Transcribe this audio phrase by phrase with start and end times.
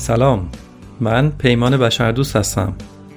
[0.00, 0.48] سلام
[1.00, 2.74] من پیمان بشردوست هستم.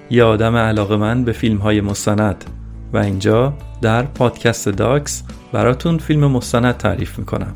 [0.09, 2.45] یه آدم علاقه من به فیلم های مستند
[2.93, 7.53] و اینجا در پادکست داکس براتون فیلم مستند تعریف می‌کنم.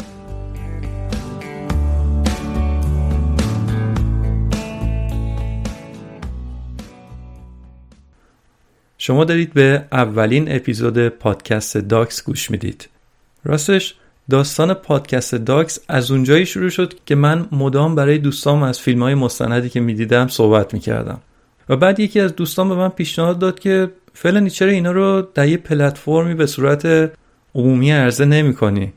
[8.98, 12.90] شما دارید به اولین اپیزود پادکست داکس گوش می‌دید.
[13.44, 13.96] راستش
[14.30, 19.16] داستان پادکست داکس از اونجایی شروع شد که من مدام برای دوستام از فیلم های
[19.16, 21.20] مستندی که می‌دیدم صحبت می‌کردم.
[21.70, 25.48] و بعد یکی از دوستان به من پیشنهاد داد که فلانی چرا اینا رو در
[25.48, 27.12] یه پلتفرمی به صورت
[27.56, 28.94] عمومی عرضه نمی کنی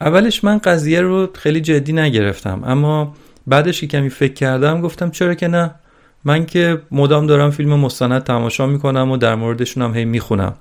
[0.00, 3.14] اولش من قضیه رو خیلی جدی نگرفتم اما
[3.46, 5.70] بعدش که کمی فکر کردم گفتم چرا که نه؟
[6.24, 10.54] من که مدام دارم فیلم مستند تماشا می‌کنم و در موردشون هم هی می‌خونم.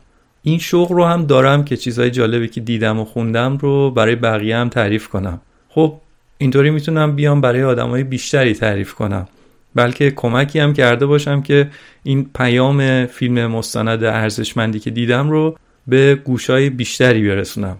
[0.43, 4.57] این شوق رو هم دارم که چیزهای جالبی که دیدم و خوندم رو برای بقیه
[4.57, 5.41] هم تعریف کنم.
[5.69, 5.93] خب
[6.37, 9.27] اینطوری می‌تونم بیام برای آدمای بیشتری تعریف کنم.
[9.75, 11.69] بلکه کمکی هم کرده باشم که
[12.03, 17.77] این پیام فیلم مستند ارزشمندی که دیدم رو به گوشای بیشتری برسونم.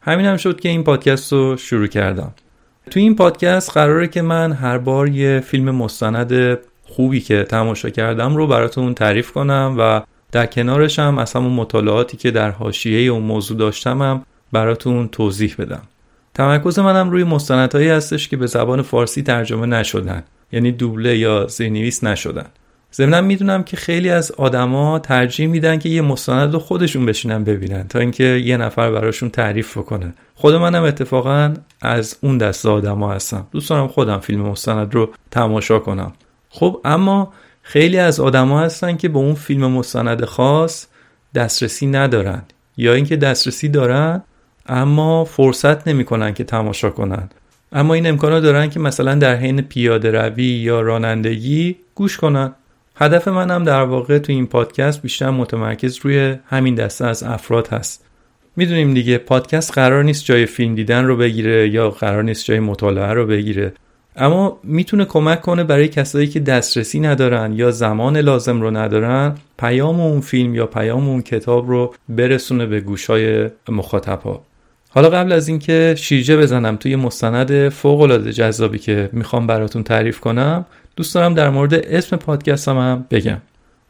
[0.00, 2.34] همین هم شد که این پادکست رو شروع کردم.
[2.90, 8.36] تو این پادکست قراره که من هر بار یه فیلم مستند خوبی که تماشا کردم
[8.36, 10.00] رو براتون تعریف کنم و
[10.32, 15.54] در کنارش هم از همون مطالعاتی که در حاشیه اون موضوع داشتم هم براتون توضیح
[15.58, 15.82] بدم.
[16.34, 20.22] تمرکز منم روی مستندهایی هستش که به زبان فارسی ترجمه نشدن.
[20.52, 22.46] یعنی دوبله یا زیرنویس نشدن.
[22.94, 27.88] ضمنا می‌دونم که خیلی از آدما ترجیح میدن که یه مستند رو خودشون بشینن ببینن
[27.88, 30.14] تا اینکه یه نفر براشون تعریف بکنه.
[30.34, 33.46] خود منم اتفاقا از اون دست آدما هستم.
[33.52, 36.12] دوست دارم خودم فیلم مستند رو تماشا کنم.
[36.50, 37.32] خب اما
[37.68, 40.86] خیلی از آدما هستن که به اون فیلم مستند خاص
[41.34, 42.42] دسترسی ندارن.
[42.76, 44.22] یا اینکه دسترسی دارن
[44.66, 47.28] اما فرصت نمی‌کنن که تماشا کنن.
[47.72, 52.52] اما این امکانات دارن که مثلا در حین پیاده روی یا رانندگی گوش کنن.
[52.96, 58.04] هدف منم در واقع تو این پادکست بیشتر متمرکز روی همین دسته از افراد هست.
[58.56, 63.12] می‌دونیم دیگه پادکست قرار نیست جای فیلم دیدن رو بگیره یا قرار نیست جای مطالعه
[63.12, 63.72] رو بگیره.
[64.18, 70.00] اما می‌تونه کمک کنه برای کسایی که دسترسی ندارن یا زمان لازم رو ندارن پیام
[70.00, 74.20] اون فیلم یا پیام اون کتاب رو برسونه به گوشای مخاطب
[74.88, 80.20] حالا قبل از اینکه شیرجه بزنم توی مستند فوق العاده جذابی که می‌خوام براتون تعریف
[80.20, 83.38] کنم دوست دارم در مورد اسم پادکستم هم بگم.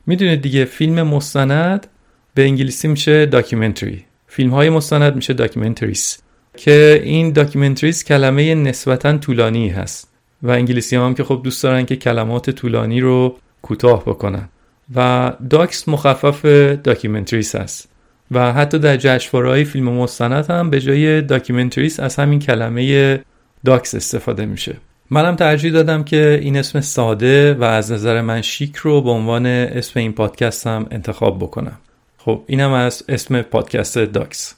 [0.06, 1.86] می‌دونید دیگه فیلم مستند
[2.34, 6.18] به انگلیسی میشه documentary فیلم های مستند میشه documentaries
[6.56, 10.07] که این documentaries کلمه نسبتا طولانی هست.
[10.42, 14.48] و انگلیسی هم, هم که خب دوست دارن که کلمات طولانی رو کوتاه بکنن.
[14.96, 16.44] و docs مخفف
[16.84, 17.88] documentaries هست
[18.30, 23.20] و حتی در جشنواره‌های فیلم مستند هم به جای documentaries از همین کلمه
[23.64, 24.76] docs استفاده میشه.
[25.10, 29.46] منم ترجیح دادم که این اسم ساده و از نظر من شیک رو به عنوان
[29.46, 31.78] اسم این پادکست هم انتخاب بکنم.
[32.18, 34.54] خب اینم از اسم پادکست داکس.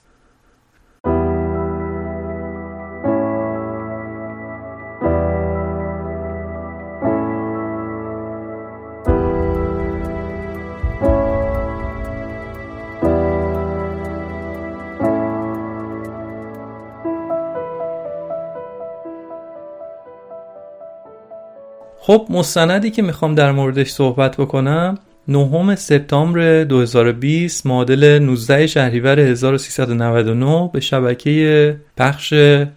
[22.11, 24.99] خب مستندی که می‌خوام در موردش صحبت بکنم
[25.29, 32.33] نهم سپتامبر 2020 معادل 19 شهریور 1399 به شبکه پخش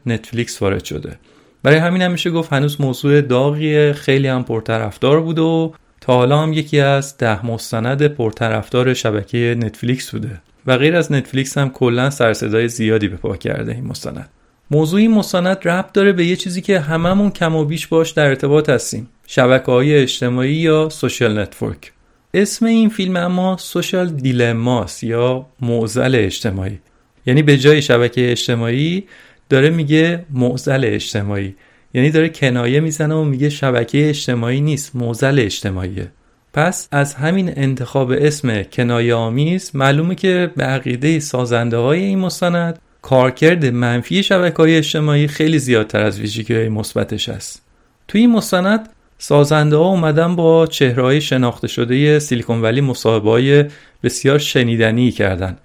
[0.05, 1.15] نتفلیکس وارد شده.
[1.63, 6.39] برای همین هم میشه گفت هنوز موضوع داغی خیلی هم پرطرفدار بود و تا حالا
[6.39, 10.41] هم یکی از ده مستند پرطرفدار شبکه نتفلیکس بوده.
[10.67, 14.29] و غیر از نتفلیکس هم کلا سروصدای زیادی به پا کرده این مستند.
[14.71, 18.25] موضوع این مستند ربط داره به یه چیزی که هممون کم و بیش باش در
[18.25, 19.09] ارتباط هستیم.
[19.27, 21.91] شبکه های اجتماعی یا social network.
[22.33, 26.79] اسم این فیلم اما سوشال دیلماس یا معزل اجتماعی.
[27.25, 29.03] یعنی به جای شبکه اجتماعی
[29.49, 31.55] داره میگه معزل اجتماعی.
[31.93, 36.11] یعنی داره کنایه می‌زنه و میگه شبکه اجتماعی نیست معزل اجتماعیه.
[36.53, 42.79] پس از همین انتخاب اسم کنایه آمیز معلومه که به عقیده سازنده های این مستند
[43.03, 47.61] کارکرد منفی شبکه های اجتماعی خیلی زیادتر از ویژگی های مثبتش است.
[48.07, 53.65] توی این مستند سازنده ها اومدن با چهرهای شناخته شده سیلیکون ولی مصاحبه های
[54.03, 55.57] بسیار شنیدنی کردن.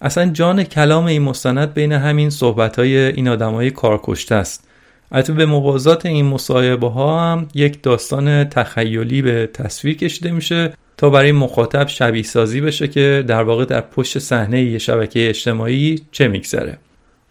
[0.00, 4.68] اصلا جان کلام این مستند بین همین صحبت های این آدمای کارکشته است.
[5.12, 11.10] البته به موازات این مصاحبه ها هم یک داستان تخیلی به تصویر کشیده میشه تا
[11.10, 16.28] برای مخاطب شبیه سازی بشه که در واقع در پشت صحنه یه شبکه اجتماعی چه
[16.28, 16.78] میگذره.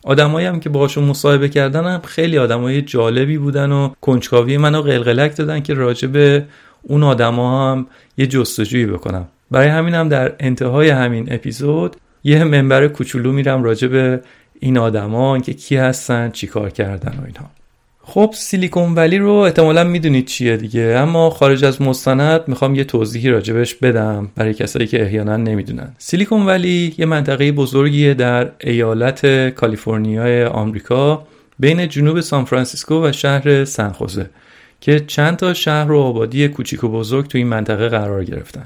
[0.05, 5.35] آدمایی هم که باهاشون مصاحبه کردن هم خیلی آدمای جالبی بودن و کنجکاوی منو قلقلک
[5.35, 6.45] دادن که راجع به
[6.81, 7.87] اون آدما هم
[8.17, 9.27] یه جستجویی بکنم.
[9.51, 14.21] برای همین هم در انتهای همین اپیزود یه منبر کوچولو میرم راجع به
[14.59, 17.49] این آدما که کی هستن چیکار کردن و اینها.
[18.07, 20.81] خب سیلیکون ولی رو احتمالا می‌دونید چیه دیگه.
[20.81, 25.95] اما خارج از مستند می‌خوام یه توضیحی راجبش بدم برای کسایی که احیانا نمی‌دونن.
[25.97, 31.27] سیلیکون ولی یه منطقه بزرگیه در ایالت کالیفرنیای آمریکا
[31.59, 34.29] بین جنوب سان فرانسیسکو و شهر سنخوزه
[34.81, 38.65] که چند تا شهر و آبادی کوچیک و بزرگ تو این منطقه قرار گرفتن.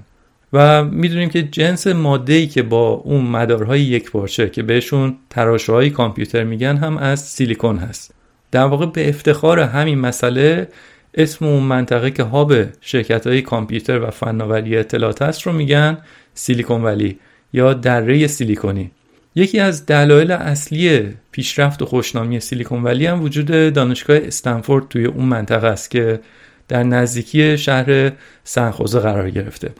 [0.54, 6.44] و می‌دونیم که جنس ماده که با اون مدارهای یک پارچه که بهشون تراشه کامپیوتر
[6.44, 8.19] میگن هم از سیلیکون هست.
[8.52, 10.68] در واقع به افتخار همین مسئله
[11.14, 15.98] اسم اون منطقه که هاب شرکت های کامپیوتر و فناوری اطلاعات است رو میگن
[16.34, 17.20] سیلیکون ولی
[17.54, 18.92] یا دره سیلیکونی.
[19.36, 25.26] یکی از دلایل اصلی پیشرفت و خوشنامی سیلیکون ولی هم وجود دانشگاه استنفورد توی اون
[25.26, 26.20] منطقه است که
[26.68, 28.12] در نزدیکی شهر
[28.44, 29.72] سن خوزه قرار گرفته.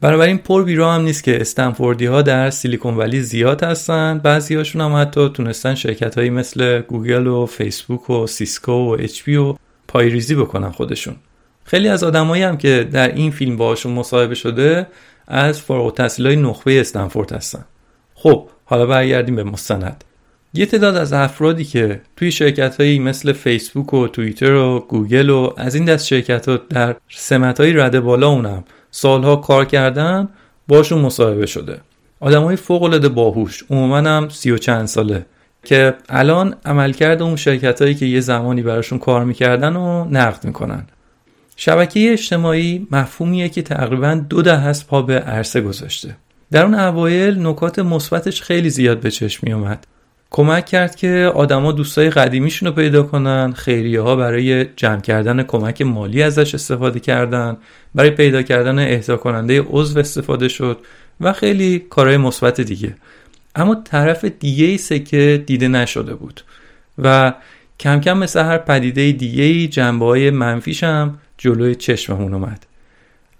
[0.00, 4.18] بنابراین پر بیرا هم نیست که استنفوردی ها در سیلیکون ولی زیاد هستن.
[4.18, 9.22] بعضی هاشون هم حتی تونستن شرکت هایی مثل گوگل و فیسبوک و سیسکو و اچ
[9.22, 9.54] پی رو
[9.88, 11.16] پایه‌ریزی بکنن خودشون.
[11.64, 14.86] خیلی از آدمایی هم که در این فیلم باهاشون مصاحبه شده
[15.28, 17.64] از فارغ های نخبه استنفورد هستن.
[18.14, 20.04] خب حالا برگردیم به مستند.
[20.54, 25.52] یه تعداد از افرادی که توی شرکت هایی مثل فیسبوک و توییتر و گوگل و
[25.56, 30.28] از این دست شرکت ها در سمت های رده بالا اونم سالها کار کردن
[30.68, 31.80] باشون مصاحبه شده.
[32.20, 35.26] آدم های فوق العاده باهوش عموما هم سی و چند ساله
[35.64, 40.86] که الان عملکرد اون شرکت هایی که یه زمانی براشون کار می‌کردن و نقد می‌کنن.
[41.56, 46.16] شبکه اجتماعی مفهومیه که تقریبا دو ده هست پا به عرصه گذاشته.
[46.50, 49.86] در اون اوایل نکات مثبتش خیلی زیاد به چشم می اومد
[50.30, 55.82] کمک کرد که آدما دوستای قدیمیشون رو پیدا کنن خیریه ها برای جمع کردن کمک
[55.82, 57.56] مالی ازش استفاده کردن
[57.94, 60.78] برای پیدا کردن اهدا کننده عضو استفاده شد
[61.20, 62.94] و خیلی کارهای مثبت دیگه.
[63.54, 66.40] اما طرف دیگه ای سکه دیده نشده بود
[66.98, 67.34] و
[67.80, 72.66] کم کم مثل هر پدیده دیگه ای جنبه های منفیش هم جلوی چشممون اومد.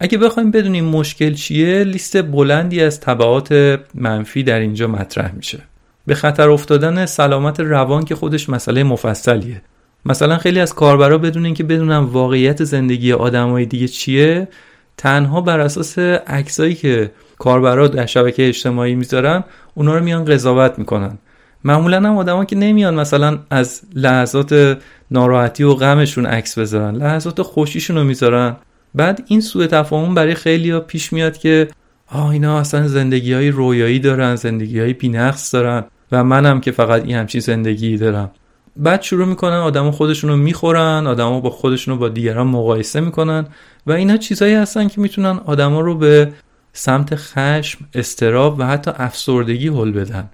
[0.01, 5.70] اگه بخوایم بدونیم مشکل چیه لیست بلندی از طبعات منفی در اینجا مطرح میشه.
[6.11, 9.63] به خطر افتادن سلامت روان که خودش مسئله مفصلیه.
[10.05, 14.49] مثلا خیلی از کاربرا بدون اینکه بدونن واقعیت زندگی آدمای دیگه چیه
[14.97, 21.19] تنها بر اساس عکسایی که کاربرا در شبکه اجتماعی می‌ذارن اونا رو میان قضاوت می‌کنن.
[21.65, 24.79] معمولا هم آدما که نمیان مثلا از لحظات
[25.11, 28.57] ناراحتی و غمشون عکس بذارن لحظات خوشیشون رو می‌ذارن.
[28.95, 31.69] بعد این سوء تفاهم برای خیلی ها پیش میاد که
[32.13, 35.85] آه اینا اصلا زندگی های رویایی دارن زندگی های بینقص دارن.
[36.13, 38.31] و منم که فقط این همچین زندگی دارم.
[38.77, 43.47] بعد شروع می‌کنن آدما خودشونو می‌خورن آدما با خودشونو با دیگران مقایسه می‌کنن
[43.87, 46.33] و اینا چیزایی هستن که می‌تونن آدما رو به
[46.73, 50.29] سمت خشم، استراب و حتی افسردگی هل بدن.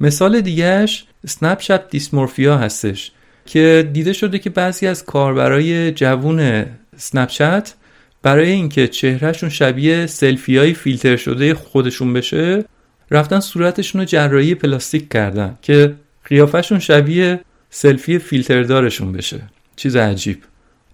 [0.00, 3.12] مثال دیگهش سنپ چت دیسمورفیا هستش
[3.46, 6.64] که دیده شده که بعضی از کاربرای جوون
[6.96, 7.74] سنپ چت
[8.22, 12.64] برای اینکه چهرهشون شبیه سلفی های فیلتر شده خودشون بشه
[13.10, 19.40] رفتن صورتشون رو جراحی پلاستیک کردن که قیافشون شبیه سلفی فیلتردارشون بشه.
[19.76, 20.38] چیز عجیب.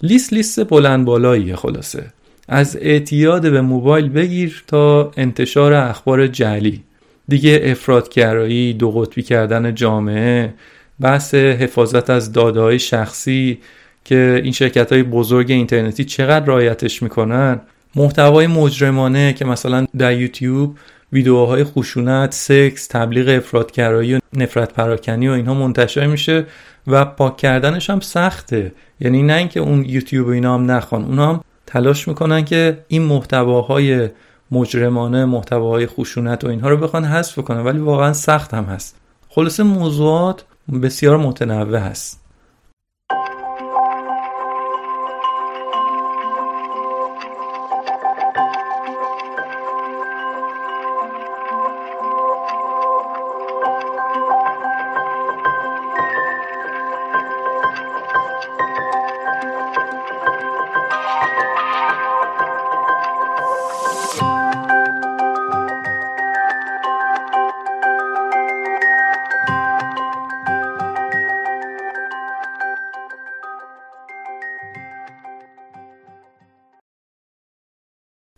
[0.02, 2.04] لیست لیست بلند بالاییه خلاصه.
[2.48, 6.82] از اعتیاد به موبایل بگیر تا انتشار اخبار جعلی.
[7.28, 10.54] دیگه افرادگرایی دو قطبی کردن جامعه
[11.00, 13.58] بحث حفاظت از داده های شخصی
[14.04, 17.60] که این شرکت های بزرگ اینترنتی چقدر رایتش می‌کنن.
[17.96, 20.76] محتوای مجرمانه که مثلا در یوتیوب
[21.14, 26.46] ویدیوهای خشونت، سکس، تبلیغ افرادگرایی و نفرت پراکنی و اینها منتشر میشه
[26.86, 28.72] و پاک کردنش هم سخته.
[29.00, 33.02] یعنی نه اینکه اون یوتیوب و اینا هم نخوان اونا هم تلاش می‌کنن که این
[33.02, 34.08] محتواهای
[34.50, 38.96] مجرمانه محتواهای خشونت و اینها رو بخوان حذف کنن ولی واقعا سخت هم هست.
[39.28, 40.44] خلاصه موضوعات
[40.82, 42.23] بسیار متنوع هست.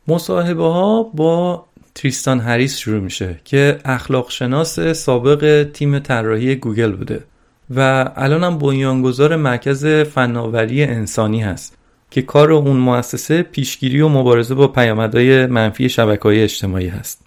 [0.09, 7.25] مصاحبه ها با تریستان هریس شروع میشه که اخلاق شناس سابق تیم طراحی گوگل بوده
[7.71, 11.77] و الان هم بنیانگذار مرکز فناوری انسانی هست
[12.11, 17.21] که کار اون مؤسسه پیشگیری و مبارزه با پیامدهای منفی شبکه های اجتماعی هست.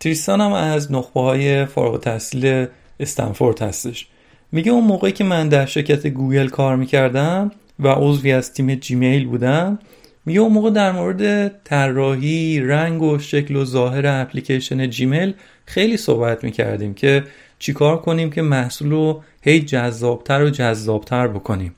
[0.00, 2.66] تریستان هم از نخبه های فارغ‌التحصیل
[3.00, 4.06] استنفورد هستش.
[4.52, 9.26] میگه اون موقعی که من در شرکت گوگل کار می‌کردم و عضوی از تیم جیمیل
[9.26, 9.78] بودم
[10.26, 15.34] میگه اون موقع در مورد طراحی رنگ و شکل و ظاهر اپلیکیشن جیمیل
[15.66, 17.24] خیلی صحبت می‌کردیم که
[17.58, 21.74] چیکار کنیم که محصول رو هی جذابتر و جذابتر بکنیم.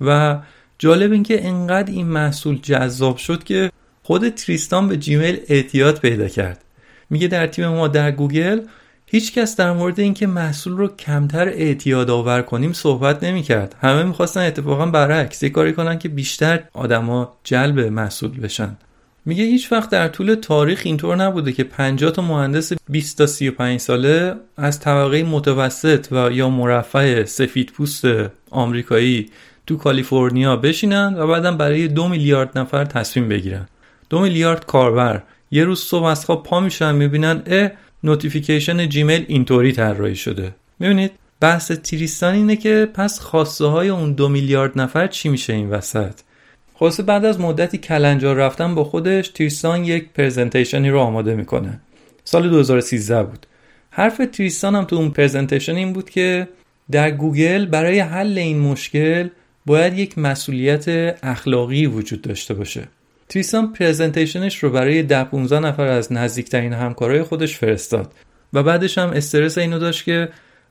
[0.00, 0.38] و
[0.78, 3.70] جالب این که انقدر این محصول جذاب شد که
[4.02, 6.64] خود تریستان به جیمیل اعتیاد پیدا کرد.
[7.10, 8.60] میگه در تیم ما در گوگل
[9.14, 14.02] هیچ کس در مورد اینکه محصول رو کمتر اعتیاد آور کنیم صحبت نمی کرد همه
[14.02, 18.76] می‌خواستن اتفاقا برعکس یه کاری کنن که بیشتر آدما جلب محصول بشن.
[19.24, 23.80] میگه هیچ وقت در طول تاریخ اینطور نبوده که 50 تا مهندس 20 تا 35
[23.80, 28.04] ساله از طبقه متوسط و یا مرفه سفید پوست
[28.50, 29.30] آمریکایی
[29.66, 33.68] تو کالیفرنیا بشینن و بعدا برای دو میلیارد نفر تصمیم بگیرن.
[34.10, 35.22] دو میلیارد کاربر.
[35.50, 37.70] یه روز صبح از خواب پا میشن می‌بینن اه
[38.04, 40.54] notification جیمیل اینطوری طراحی شده.
[40.78, 45.70] می‌بینید؟ بحث تریستان اینه که پس خواسته های اون دو میلیارد نفر چی میشه این
[45.70, 46.12] وسط؟
[46.74, 51.80] خلاصه بعد از مدتی کلنجار رفتن با خودش تریستان یک presentation ی رو آماده می‌کنه.
[52.24, 53.46] سال 2013 بود.
[53.90, 56.48] حرف تریستان هم تو اون presentation این بود که
[56.90, 59.28] در گوگل برای حل این مشکل
[59.66, 60.88] باید یک مسئولیت
[61.22, 62.88] اخلاقی وجود داشته باشه.
[63.32, 68.12] تریستان presentation ش رو برای ده 15 نفر از نزدیکترین همکارای خودش فرستاد
[68.52, 70.28] و بعدش هم استرس اینو داشت که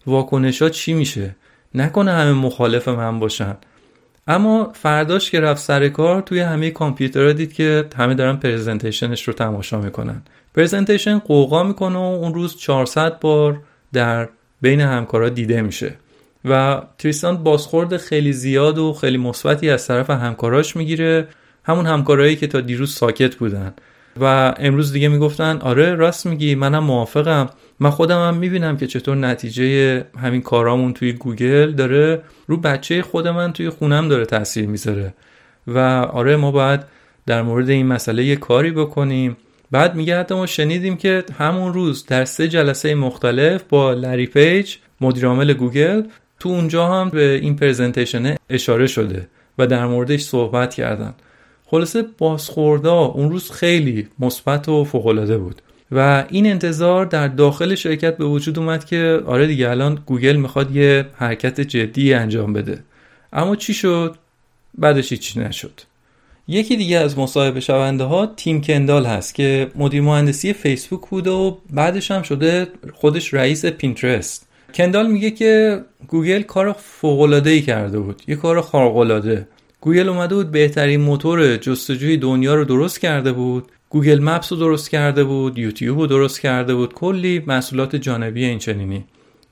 [0.08, 1.36] واکنش ها چی میشه؟
[1.76, 3.58] نکنه همه مخالف من باشن.
[4.28, 9.34] اما فرداش که رفت سر کار توی همه کامپیوترها دید که همه دارن پرزنتیشنش رو
[9.34, 10.22] تماشا می‌کنن.
[10.56, 13.62] پرزنتیشن قوقا می‌کنه و اون روز 400 بار
[13.94, 14.30] در
[14.62, 15.94] بین همکارا دیده میشه.
[16.46, 21.28] و تریستان بازخورد خیلی زیاد و خیلی مثبتی از طرف همکاراش می‌گیره.
[21.64, 23.74] همون همکارایی که تا دیروز ساکت بودن.
[24.22, 27.50] و امروز دیگه می‌گفتن آره راست میگی منم موافقم.
[27.80, 33.28] من خودم هم می‌بینم که چطور نتیجه همین کارامون توی گوگل داره رو بچه خود
[33.28, 35.14] من توی خونم داره تاثیر می‌ذاره.
[35.68, 35.80] و
[36.14, 36.80] آره ما باید
[37.26, 39.38] در مورد این مسئله یه کاری بکنیم.
[39.72, 44.76] بعد میگه حتی ما شنیدیم که همون روز در سه جلسه مختلف با لری پیج
[45.02, 46.04] مدیرعامل گوگل
[46.40, 49.28] تو اونجا هم به این presentation اشاره شده
[49.58, 51.14] و در موردش صحبت کردن.
[51.72, 55.62] خلاصه بازخوردا اون روز خیلی مثبت و فوق‌العاده بود.
[55.92, 60.76] و این انتظار در داخل شرکت به وجود اومد که آره دیگه الان گوگل می‌خواد
[60.76, 62.80] یه حرکت جدی انجام بده.
[63.34, 64.16] اما چی شد؟
[64.78, 65.82] بعدش هیچی نشد.
[66.48, 71.58] یکی دیگه از مصاحبه شونده ها تیم کندال هست که مدیر مهندسی فیسبوک بود و
[71.70, 74.48] بعدش هم شده خودش رئیس پینترست.
[74.74, 78.22] کندال میگه که گوگل کار فوق‌العاده‌ای کرده بود.
[78.28, 79.48] یه کار خارق العاده
[79.82, 83.72] گوگل اومده بود بهترین موتور جستجوی دنیا رو درست کرده بود.
[83.90, 86.94] Google Maps رو درست کرده بود یوتیوب رو درست کرده بود.
[86.94, 89.06] کلی محصولات جانبی این چنینی.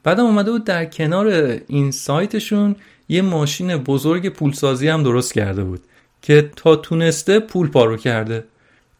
[0.04, 1.28] بعدم اومده بود در کنار
[1.68, 2.76] این سایتشون
[3.10, 5.82] یه ماشین بزرگ پولسازی هم درست کرده بود
[6.22, 8.44] که تا تونسته پول پارو کرده.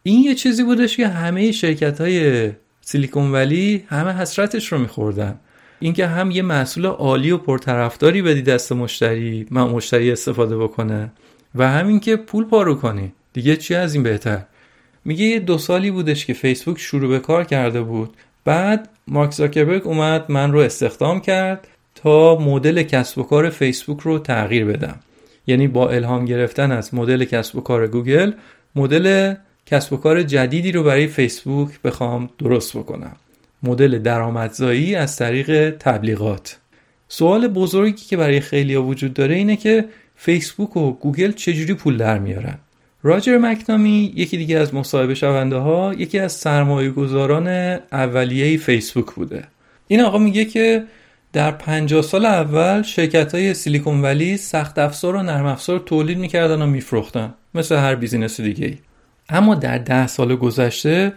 [0.04, 5.40] این یه چیزی بودش که همه شرکت های سیلیکون ولی همه حسرتش رو میخوردن.
[5.80, 11.12] اینکه هم یه محصول عالی و پرطرفداری بدی دست مشتری من مشتری استفاده بکنه
[11.56, 13.12] و همین که پول پارو کنی.
[13.34, 14.42] دیگه چی از این بهتر؟
[15.06, 18.14] میگه یه دو سالی بودش که فیسبوک شروع به کار کرده بود.
[18.46, 24.20] بعد مارک زاکربرگ اومد من رو استخدام کرد تا مدل کسب و کار فیسبوک رو
[24.20, 25.00] تغییر بدم.
[25.48, 28.32] یعنی با الهام گرفتن از مدل کسب و کار گوگل
[28.76, 29.34] مدل
[29.66, 33.16] کسب و کار جدیدی رو برای فیسبوک بخوام درست بکنم.
[33.64, 36.60] مدل درآمدزایی از طریق تبلیغات.
[37.08, 39.86] سوال بزرگی که برای خیلی ها وجود داره اینه که
[40.16, 42.58] فیسبوک و گوگل چجوری پول در میارن؟
[43.04, 47.48] راجر مکنامی یکی دیگه از مصاحبه شونده ها یکی از سرمایه گذاران
[47.92, 49.44] اولیه فیسبوک بوده.
[49.88, 50.84] این آقا میگه که
[51.34, 56.62] در 50 سال اول شرکت های سیلیکون ولی سخت افزار و نرم افزار تولید می‌کردن
[56.62, 58.78] و میفروختن مثل هر business دیگه ای.
[59.30, 61.14] اما در ده سال گذشته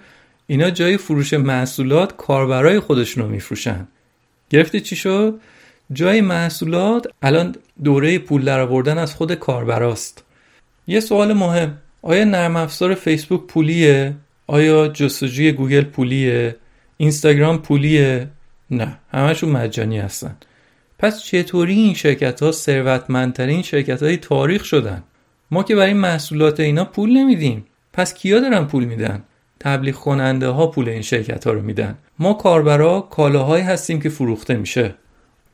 [0.52, 3.88] اینا جای فروش محصولات کاربرای خودشون رو میفروشن.
[4.50, 5.40] گرفتی چی شد؟
[5.92, 7.54] جای محصولات الان
[7.84, 10.24] دوره پول درآوردن از خود کاربراست.
[10.86, 11.78] یه سوال مهم.
[12.02, 14.14] آیا نرم افزار فیسبوک پولیه؟
[14.46, 16.56] آیا جستجوی گوگل پولیه؟
[16.96, 18.28] اینستاگرام پولیه؟
[18.70, 20.36] نه همشون مجانی هستن.
[20.98, 25.02] پس چطوری این شرکت ها ثروتمندترین شرکت های تاریخ شدن؟
[25.50, 27.66] ما که برای محصولات اینا پول نمیدیم.
[27.92, 29.22] پس کیا دارن پول میدن؟
[29.62, 31.98] تبلیغ کننده ها پول این شرکت ها رو میدن.
[32.18, 34.94] ما کاربرا کالاهایی هستیم که فروخته میشه.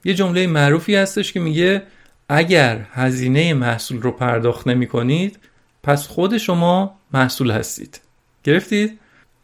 [0.05, 1.83] یه جمله معروفی هستش که میگه
[2.29, 5.38] اگر هزینه محصول رو پرداخت نمی کنید
[5.83, 8.00] پس خود شما محصول هستید.
[8.45, 8.99] گرفتید؟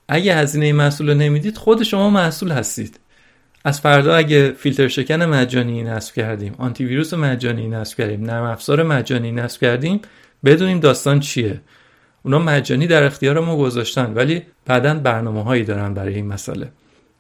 [0.09, 3.01] اگه هزینه محصول رو نمی‌دید خود شما محصول هستید.
[3.65, 8.83] از فردا اگه فیلتر شکن مجانی نصب کردیم آنتی ویروس مجانی نصب کردیم نرم افزار
[8.83, 10.01] مجانی نصب کردیم
[10.45, 11.61] بدونیم داستان چیه.
[12.25, 16.69] اونا مجانی در اختیار ما گذاشتن ولی بعدا برنامه هایی دارن برای این مسئله.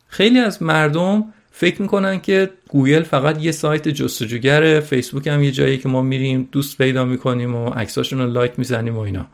[0.09, 5.79] خیلی از مردم فکر می‌کنن که گوگل فقط یه سایت جستجوگر فیسبوک هم یه جایی
[5.79, 9.27] که ما میریم دوست پیدا می‌کنیم و عکساشون رو لایک می‌زنیم و اینا.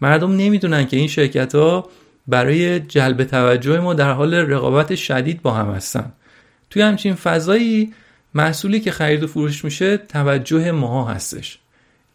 [0.00, 1.88] مردم نمی‌دونن که این شرکت ها
[2.28, 6.12] برای جلب توجه ما در حال رقابت شدید با هم هستن.
[6.70, 7.92] توی همچین فضایی
[8.34, 11.58] محصولی که خرید و فروش میشه توجه ما هستش.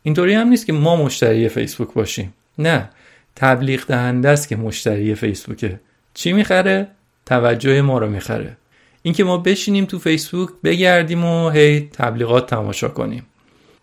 [0.04, 2.34] اینطوری هم نیست که ما مشتری فیسبوک باشیم.
[2.58, 2.90] نه.
[3.38, 5.80] تبلیغ دهنده است که مشتری فیسبوکه
[6.14, 6.88] چی می‌خره؟
[7.26, 8.58] توجه ما رو می‌خره.
[9.02, 13.26] اینکه ما بشینیم تو فیسبوک بگردیم و هی تبلیغات تماشا کنیم.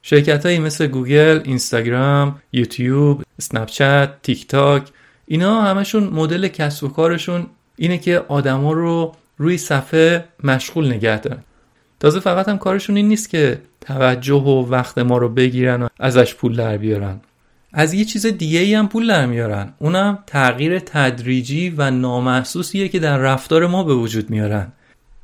[0.03, 4.89] شرکت هایی مثل گوگل، اینستاگرام، یوتیوب، اسنپچت، تیک تاک
[5.27, 11.43] اینا همشون مدل کسب و کارشون اینه که آدما رو روی صفحه مشغول نگه دارن.
[12.01, 16.35] تازه فقط هم کارشون این نیست که توجه و وقت ما رو بگیرن و ازش
[16.35, 17.21] پول در بیارن.
[17.77, 19.73] از یه چیز دیگه ای هم پول در میارن.
[19.79, 24.73] اونم تغییر تدریجی و نامحسوسیه که در رفتار ما به وجود میارن.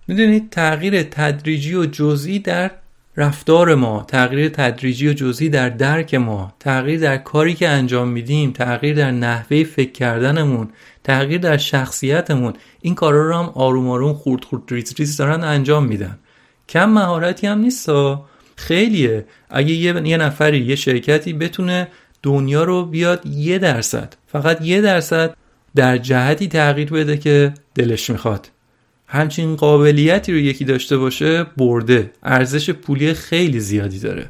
[0.08, 2.70] می‌دونید تغییر تدریجی و جزئی در
[3.16, 4.04] رفتار ما.
[4.08, 6.52] تغییر تدریجی و جزئی در درک ما.
[6.60, 8.52] تغییر در کاری که انجام میدیم.
[8.52, 10.68] تغییر در نحوه فکر کردنمون.
[11.04, 12.52] تغییر در شخصیتمون.
[12.80, 16.18] این کارا رو هم آروم آروم خورد خورد ریز ریز دارن انجام میدن.
[16.68, 17.90] کم مهارتی هم نیست
[18.56, 19.24] خیلیه.
[19.50, 21.88] اگه یه،, نفری یه شرکتی بتونه
[22.22, 25.36] دنیا رو بیاد یه درصد فقط یه درصد
[25.74, 28.50] در جهتی تغییر بده که دلش می‌خواد.
[29.06, 34.26] همچین قابلیتی رو یکی داشته باشه برده ارزش پولی خیلی زیادی داره.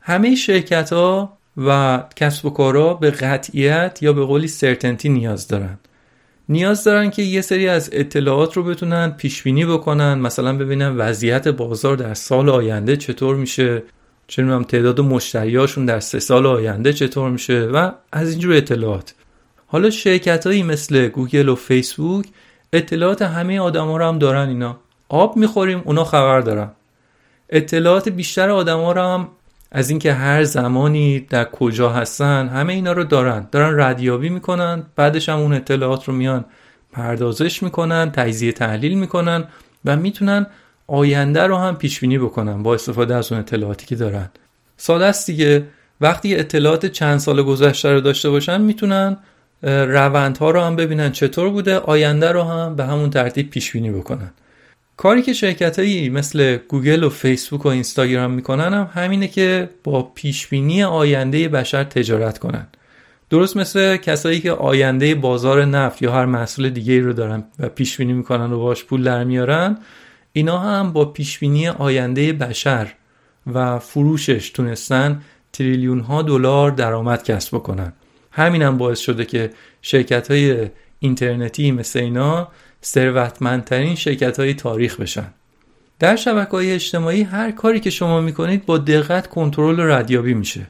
[0.00, 5.78] همه شرکت ها و کسب و کارها به قطعیت یا به قولی سرتنتی نیاز دارن.
[6.48, 11.48] نیاز دارن که یه سری از اطلاعات رو بتونن پیش بینی بکنن مثلا ببینن وضعیت
[11.48, 13.82] بازار در سال آینده چطور میشه.
[14.32, 19.14] چه هم تعداد مشتریاشون در سه سال آینده چطور میشه و از اینجور اطلاعات.
[19.66, 22.26] حالا شرکت هایی مثل گوگل و فیسبوک
[22.72, 24.76] اطلاعات همه آدما رو هم دارن اینا.
[25.08, 26.70] آب می‌خوریم اونا خبر دارن.
[27.48, 29.28] اطلاعات بیشتر آدما رو هم
[29.72, 33.48] از اینکه هر زمانی در کجا هستن همه اینا رو دارن.
[33.52, 36.44] دارن ردیابی می‌کنن بعدش هم اون اطلاعات رو میان
[36.92, 39.44] پردازش می‌کنن تجزیه تحلیل می‌کنن
[39.84, 40.46] و می‌تونن
[40.92, 44.30] آینده رو هم پیش بینی بکنن با استفاده از اون اطلاعاتی که دارن.
[44.76, 45.64] ساده است دیگه.
[46.00, 49.16] وقتی اطلاعات چند سال گذشته رو داشته باشن می‌تونن
[49.62, 54.30] روندها رو هم ببینن چطور بوده آینده رو هم به همون ترتیب پیش بینی بکنن.
[54.96, 60.02] کاری که شرکت هایی مثل گوگل و فیسبوک و اینستاگرام می‌کنن هم همینه که با
[60.02, 62.66] پیش بینی آینده بشر تجارت کنن.
[63.30, 67.96] درست مثل کسایی که آینده بازار نفت یا هر محصول دیگه رو دارن و پیش
[67.96, 69.78] بینی می‌کنن و باش پول در میارن
[70.32, 72.92] اینا هم با پیش بینی آینده بشر
[73.46, 77.92] و فروشش تونستن تریلیون ها دلار درآمد کسب بکنن.
[78.30, 79.50] همین هم باعث شده که
[79.82, 80.68] شرکت های
[80.98, 82.48] اینترنتی مثل اینا
[82.84, 85.34] ثروتمندترین شرکت های تاریخ بشن.
[85.98, 90.66] در شبکه های اجتماعی هر کاری که شما می‌کنید با دقت کنترل و ردیابی میشه.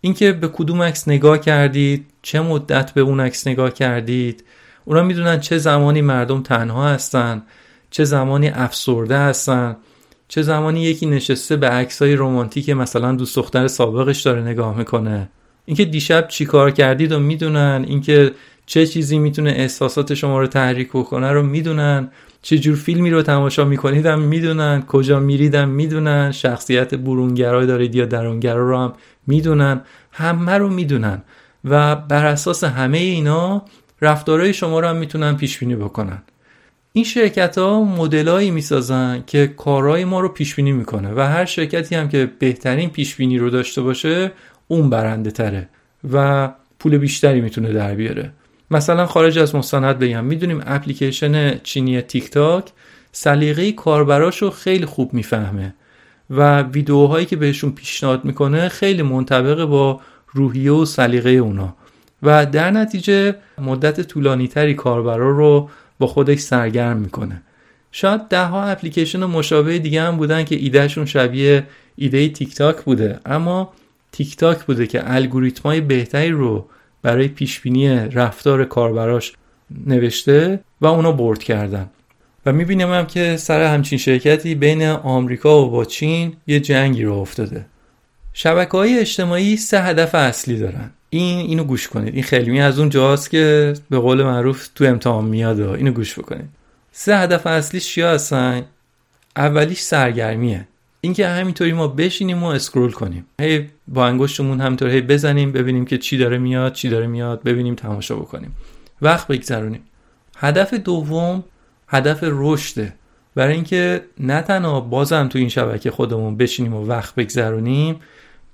[0.00, 4.44] اینکه به کدوم عکس نگاه کردید چه مدت به اون عکس نگاه کردید
[4.84, 7.42] اونا می‌دونن چه زمانی مردم تنها هستن.
[7.90, 9.76] چه زمانی افسرده هستن
[10.28, 15.28] چه زمانی یکی نشسته به عکسای رمانتیک مثلا دوست دختر سابقش داره نگاه می‌کنه.
[15.64, 18.32] اینکه دیشب چی کار کردید و می‌دونن اینکه
[18.66, 22.10] چه چیزی می‌تونه احساسات شما رو تحریک بکنه رو می‌دونن
[22.42, 28.04] چه جور فیلمی رو تماشا می‌کنید هم می‌دونن کجا میریدم می‌دونن شخصیت برونگرای دارید یا
[28.04, 28.92] درونگرا رو هم
[29.26, 29.80] می‌دونن
[30.12, 31.22] همه رو می‌دونن
[31.64, 33.62] و بر اساس همه اینا
[34.02, 36.22] رفتارهای شما رو هم می‌تونن پیش بینی بکنن.
[36.92, 41.94] این شرکت ها مدلایی می‌سازن که کارهای ما رو پیش بینی می‌کنه و هر شرکتی
[41.94, 44.32] هم که بهترین پیش بینی رو داشته باشه
[44.68, 45.68] اون برنده تره
[46.12, 46.48] و
[46.78, 48.32] پول بیشتری می‌تونه در بیاره.
[48.70, 52.64] مثلا خارج از مستند بگم می‌دونیم اپلیکیشن چینی تیک تاک
[53.12, 55.74] سلیقه کاربراش رو خیلی خوب می‌فهمه
[56.30, 60.00] و ویدیوهایی که بهشون پیشنهاد می‌کنه خیلی منطبق با
[60.32, 61.76] روحیه و سلیقه اونا.
[62.22, 67.42] و در نتیجه مدت طولانی تری کاربرا رو با خودش سرگرم می‌کنه.
[67.92, 73.20] شاید ده ها اپلیکیشن مشابه دیگه هم بودن که ایدهشون شبیه ایده تیک تاک بوده.
[73.26, 73.72] اما
[74.12, 76.66] تیک تاک بوده که الگوریتمای بهتری رو
[77.02, 79.32] برای پیشبینی رفتار کاربراش
[79.86, 81.90] نوشته و اونا برد کردن.
[82.46, 87.14] و می‌بینیم هم که سر همچین شرکتی بین آمریکا و با چین یه جنگی رو
[87.14, 87.66] افتاده.
[88.32, 90.90] شبکه های اجتماعی سه هدف اصلی دارن.
[91.10, 92.14] این اینو گوش کنید.
[92.14, 96.48] این خیلی از اون جاست که به قول معروف تو امتحان میاد اینو گوش بکنید.
[96.92, 98.62] سه هدف اصلیش چیا هستن؟
[99.36, 100.68] اولیش سرگرمیه.
[101.00, 103.26] اینکه همینطوری ما بشینیم و اسکرول کنیم.
[103.40, 107.74] هی با انگشتمون همینطوری هی بزنیم ببینیم که چی داره میاد چی داره میاد ببینیم
[107.74, 108.56] تماشا بکنیم.
[109.02, 109.82] وقت بگذرونیم.
[110.36, 111.44] هدف دوم
[111.88, 112.92] هدف رشده
[113.34, 118.00] برای اینکه نه تنها بازم تو این شبکه خودمون بشینیم و وقت بگذرونیم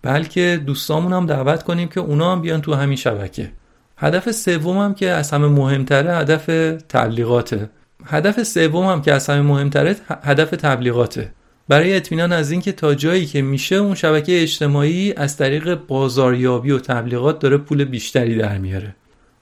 [0.02, 3.52] بلکه دوستامون هم دعوت کنیم که اونا هم بیان تو همین شبکه.
[3.96, 6.46] هدف سوم هم که از همه مهمتره هدف
[6.88, 7.70] تبلیغاته.
[8.04, 11.32] هدف سوم هم که از همه مهمتره هدف تبلیغاته.
[11.68, 16.78] برای اطمینان از اینکه تا جایی که میشه اون شبکه اجتماعی از طریق بازاریابی و
[16.78, 18.94] تبلیغات داره پول بیشتری در میاره.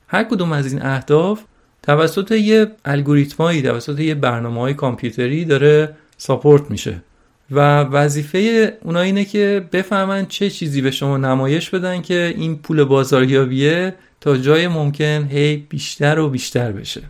[0.09, 1.41] هر کدوم از این اهداف
[1.83, 7.03] توسط یه الگوریتمایی توسط یه برنامه های کامپیوتری داره ساپورت میشه.
[7.51, 12.85] و وظیفه اونا اینه که بفهمن چه چیزی به شما نمایش بدن که این پول
[12.85, 17.03] بازاریابیه تا جای ممکن هی بیشتر و بیشتر بشه.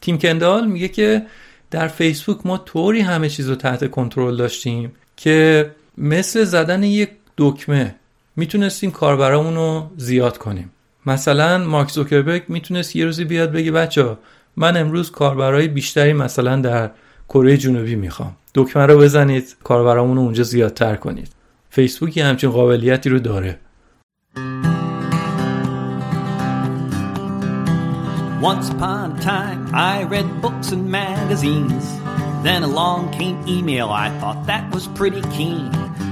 [0.00, 1.22] تیم کندال میگه که
[1.70, 7.94] در فیسبوک ما طوری همه چیز رو تحت کنترل داشتیم که مثل زدن یک دکمه
[8.36, 10.70] می‌تونستیم کاربرامون رو زیاد کنیم.
[11.06, 14.16] مثلا مارک زوکربرگ می‌تونست یه روزی بیاد بگه بچه
[14.56, 16.90] من امروز کاربرای بیشتری مثلا در
[17.28, 21.28] کره جنوبی می‌خوام دکمه رو بزنید کاربرامون رو اونجا زیادتر کنید
[21.70, 23.58] فیسبوک یه همچین قابلیتی رو داره
[28.42, 31.84] Once upon a time, I read books and magazines.
[32.42, 35.70] Then along came email, I thought that was pretty keen.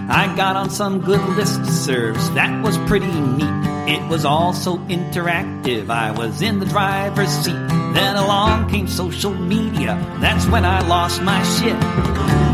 [0.08, 3.56] I got on some good list serves, that was pretty neat.
[3.96, 7.79] It was all so interactive, I was in the driver's seat.
[7.97, 9.91] Then along came social media,
[10.23, 11.79] that's when I lost my shit.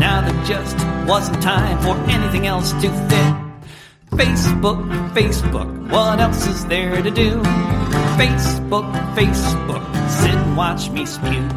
[0.04, 0.76] Now there just
[1.12, 3.32] wasn't time for anything else to fit.
[4.22, 4.80] Facebook,
[5.18, 7.30] Facebook, what else is there to do?
[8.22, 8.86] Facebook,
[9.18, 9.84] Facebook,
[10.20, 11.48] sit and watch me spew.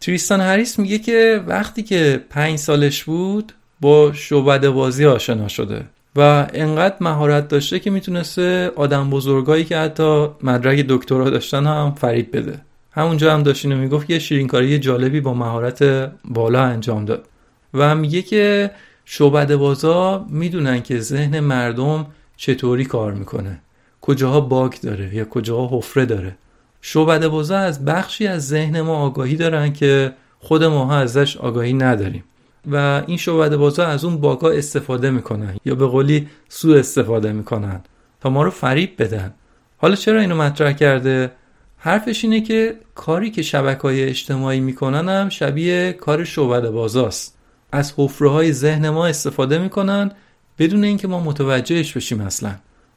[0.00, 5.84] تریستان هریس میگه که وقتی که پنج سالش بود با شعبده بازی آشنا شده
[6.15, 12.31] و انقدر مهارت داشته که می‌تونسته آدم بزرگایی که حتی مدرک دکترا داشتن هم فرید
[12.31, 12.59] بده.
[12.91, 15.83] همونجا هم داشتین و می‌گفت که شیرینکاری جالبی با مهارت
[16.25, 17.25] بالا انجام داد.
[17.73, 18.71] و میگه که
[19.05, 22.05] شعبده بازا می‌دونن که ذهن مردم
[22.37, 23.59] چطوری کار می‌کنه.
[24.01, 26.35] کجاها باگ داره یا کجاها حفره داره.
[26.81, 32.23] شعبده بازا از بخشی از ذهن ما آگاهی دارن که خود ماها ازش آگاهی نداریم.
[32.71, 37.81] و این شعبده بازا از اون باگا استفاده می‌کنن یا به قولی سوء استفاده می‌کنن
[38.21, 39.33] تا ما رو فریب بدن.
[39.77, 41.31] حالا چرا اینو مطرح کرده؟
[41.77, 47.37] حرفش اینه که کاری که شبکه های اجتماعی می‌کنن هم شبیه کار شعبده بازاست.
[47.71, 50.11] از حفره های ذهن ما استفاده می‌کنن
[50.59, 52.55] بدون اینکه ما متوجهش بشیم اصلا.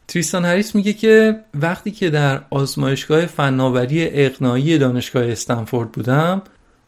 [0.08, 6.42] تریستان هریس میگه که وقتی که در آزمایشگاه فناوری اقناعی دانشگاه استنفورد بودم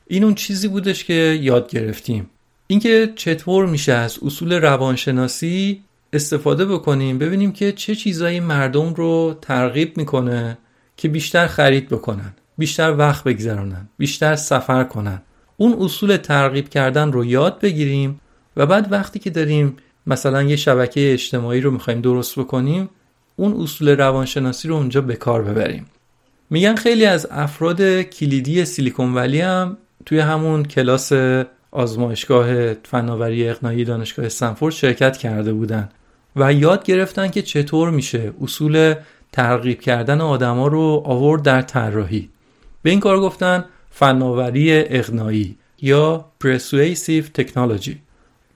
[0.07, 2.31] این اون چیزی بودش که یاد گرفتیم.
[2.71, 9.97] اینکه چطور میشه از اصول روانشناسی استفاده بکنیم ببینیم که چه چیزایی مردم رو ترغیب
[9.97, 10.59] می‌کنه
[10.97, 15.23] که بیشتر خرید بکنن بیشتر وقت بگذرونن بیشتر سفر کنن.
[15.57, 18.21] اون اصول ترغیب کردن رو یاد بگیریم
[18.57, 19.77] و بعد وقتی که داریم
[20.07, 22.89] مثلا یه شبکه اجتماعی رو می‌خوایم درست بکنیم
[23.37, 25.87] اون اصول روانشناسی رو اونجا به کار ببریم.
[26.51, 29.77] میگن خیلی از افراد کلیدی سیلیکون ولی هم
[30.07, 31.13] توی همون کلاس
[31.71, 35.89] آزمایشگاه فناوری اقنایی دانشگاه استنفورد شرکت کرده بودن
[36.37, 38.95] و یاد گرفتن که چطور میشه اصول
[39.33, 42.29] ترغیب کردن آدما رو آورد در طراحی.
[42.83, 47.95] به این کار گفتن فناوری اقنایی یا persuasive technology.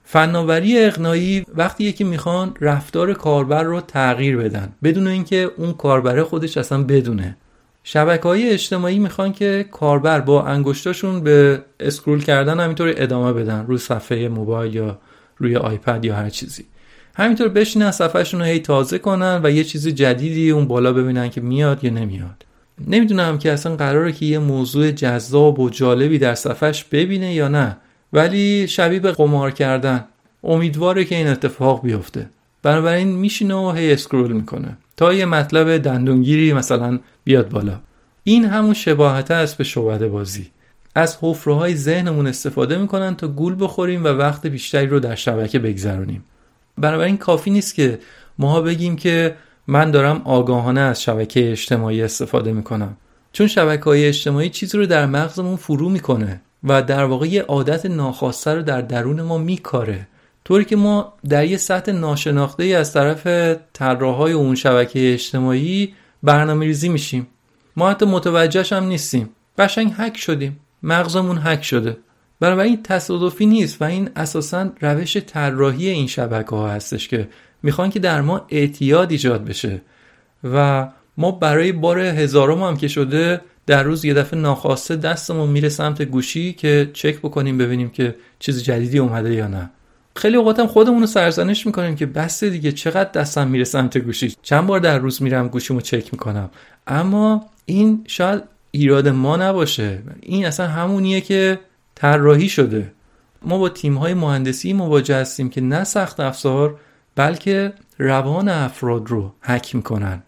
[0.03, 6.57] فناوری اقنایی وقتی یکی می‌خوان رفتار کاربر رو تغییر بدن بدون اینکه اون کاربر خودش
[6.57, 7.37] اصلا بدونه.
[7.83, 13.77] شبکه های اجتماعی می‌خوان که کاربر با انگشتاشون به اسکرول کردن همینطور ادامه بدن روی
[13.77, 14.99] صفحه موبایل یا
[15.37, 16.65] روی آیپد یا هر چیزی.
[17.15, 21.41] همینطور بشینن صفحهشون رو هی تازه کنن و یه چیز جدیدی اون بالا ببینن که
[21.41, 22.45] میاد یا نمیاد.
[22.87, 27.77] نمی‌دونم که اصلا قراره که یه موضوع جذاب و جالبی در صفحش ببینه یا نه
[28.13, 30.05] ولی شبیه به قمار کردن.
[30.43, 32.29] امیدواره که این اتفاق بیفته.
[32.63, 34.77] بنابراین میشینه و هی اسکرول می‌کنه.
[34.97, 37.79] تا یه مطلب دندونگیری مثلا بیاد بالا.
[38.23, 40.51] این همون شباهت است به شعبده بازی.
[40.95, 45.59] از حفره های ذهنمون استفاده می‌کنن تا گول بخوریم و وقت بیشتری رو در شبکه
[45.59, 46.23] بگذرونیم.
[46.77, 47.99] بنابراین کافی نیست که
[48.39, 49.35] ماها بگیم که
[49.67, 52.97] من دارم آگاهانه از شبکه اجتماعی استفاده می‌کنم.
[53.31, 57.85] چون شبکه های اجتماعی چیزی رو در مغزمون فرو می‌کنه و در واقع یه عادت
[57.85, 60.07] ناخواسته رو در درون ما میکاره.
[60.45, 63.27] طوری که ما در یه سطح ناشناخته ای از طرف
[63.73, 67.27] طراحهای اون شبکه اجتماعی برنامه ریزی میشیم.
[67.75, 69.29] ما حتی متوجهش هم نیستیم.
[69.57, 70.59] قشنگ هک شدیم.
[70.83, 71.97] مغزمون هک شده.
[72.39, 77.27] بنابراین تصادفی نیست و این اساسا روش طراحی این شبکه ها هستش که
[77.63, 79.81] می‌خوان که در ما اعتیاد ایجاد بشه.
[80.43, 85.69] و ما برای بار هزارم هم که شده در روز یه دفعه ناخواسته دستمون میره
[85.69, 89.69] سمت گوشی که چک بکنیم ببینیم که چیز جدیدی اومده یا نه.
[90.15, 94.35] خیلی اوقات هم خودمون رو سرزنش می‌کنیم که بس دیگه چقدر دستم میره سمت گوشی.
[94.41, 96.49] چند بار در روز میرم گوشیمو چک می‌کنم.
[96.87, 100.03] اما این شاید ایراد ما نباشه.
[100.21, 101.59] این اصلا همونیه که
[101.95, 102.91] طراحی شده.
[103.41, 106.79] ما با تیم های مهندسی مواجه هستیم که نه سخت افزار
[107.15, 110.23] بلکه روان افراد رو حک می‌کنن.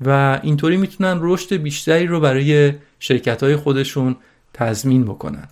[0.00, 4.16] و اینطوری می‌تونن رشد بیشتری رو برای شرکت های خودشون
[4.54, 5.48] تضمین بکنن.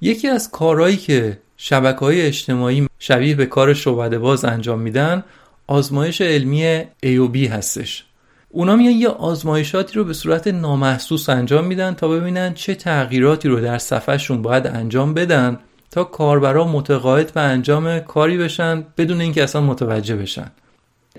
[0.00, 5.24] یکی از کارهایی که شبکه های اجتماعی شبیه به کار شعبده باز انجام میدن
[5.66, 8.04] آزمایش علمی AOB هستش.
[8.48, 13.60] اونا میان یه آزمایشاتی رو به صورت نامحسوس انجام میدن تا ببینن چه تغییراتی رو
[13.60, 15.58] در صفحهشون باید انجام بدن
[15.90, 20.50] تا کاربرا متقاعد به انجام کاری بشن بدون اینکه اصلا متوجه بشن.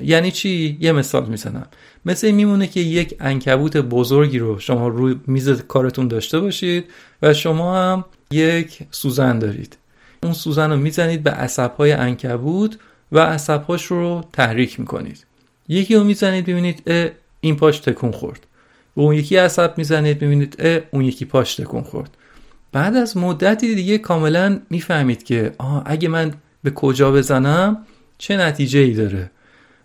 [0.01, 1.67] یعنی چی؟ یه مثال می‌زنم.
[2.05, 6.85] مثل این میمونه که یک انکبوت بزرگی رو شما روی میز کارتون داشته باشید
[7.21, 9.77] و شما هم یک سوزن دارید.
[10.23, 12.77] اون سوزن رو می‌زنید به عصبهای انکبوت
[13.11, 15.25] و عصبهاش رو تحریک می‌کنید.
[15.67, 16.91] یکی رو می‌زنید ببینید
[17.41, 18.47] این پاش تکون خورد.
[18.95, 22.17] و اون یکی عصب می‌زنید ببینید اون یکی پاش تکون خورد.
[22.71, 27.77] بعد از مدتی دیگه کاملا می‌فهمید که آه اگه من به کجا بزنم
[28.17, 29.31] چه نتیجه ای داره؟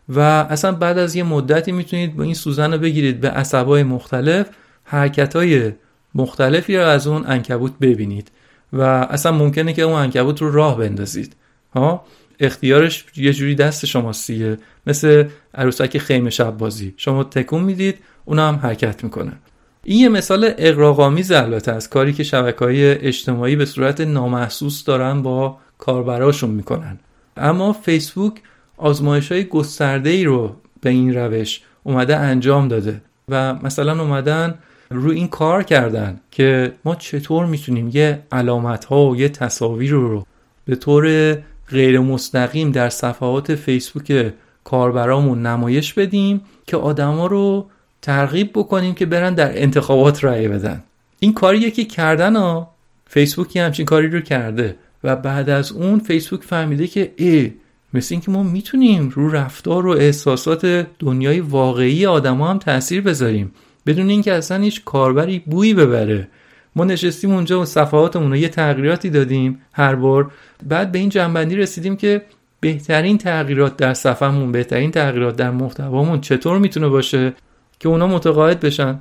[0.09, 4.47] و اصلا بعد از یه مدتی می‌تونید با این سوزن رو بگیرید به عصبهای مختلف
[4.85, 5.73] حرکت های
[6.15, 8.31] مختلفی رو از اون انکبوت ببینید.
[8.75, 11.37] و اصلا ممکنه که اون انکبوت رو راه بندازید.
[11.75, 12.05] ها؟
[12.41, 16.95] اختیارش یه جوری دست شماستیه مثل عروسک خیمه شب بازی.
[16.97, 19.37] شما تکون می‌دید اونا هم حرکت می‌کنن.
[19.85, 25.23] این یه مثال اقراقامیز البته از کاری که شبکه های اجتماعی به صورت نامحسوس دارن
[25.23, 26.99] با کاربراشون می‌کنن.
[27.37, 28.33] اما فیسبوک
[28.77, 34.59] آزمایش های گسترده ای رو به این روش اومده انجام داده و مثلا اومدن
[34.91, 40.27] رو این کار کردن که ما چطور می‌تونیم یه علامت ها و یه تصاویر رو
[40.65, 41.35] به طور
[41.69, 44.33] غیر مستقیم در صفحات فیسبوک
[44.65, 47.67] کاربرامون نمایش بدیم که آدما رو
[48.03, 50.83] ترغیب بکنیم که برن در انتخابات رأی بدن.
[51.21, 52.75] این کاریه که کردن ها.
[53.07, 57.53] فیسبوکی همچین کاری رو کرده و بعد از اون فیسبوک فهمیده که ای
[57.95, 63.53] مثل اینکه ما می‌تونیم رو رفتار و احساسات دنیای واقعی آدما هم تاثیر بذاریم.
[63.87, 66.29] بدون اینکه اصلا هیچ کاربری بویی ببره.
[66.77, 70.31] ما نشستیم اونجا و صفحاتمون رو یه تغییراتی دادیم هر بار.
[70.67, 72.23] بعد به این جنبندی رسیدیم که
[72.61, 77.33] بهترین تغییرات در صفحمون بهترین تغییرات در محتوامون چطور می‌تونه باشه
[77.79, 79.01] که اونا متقاعد بشن؟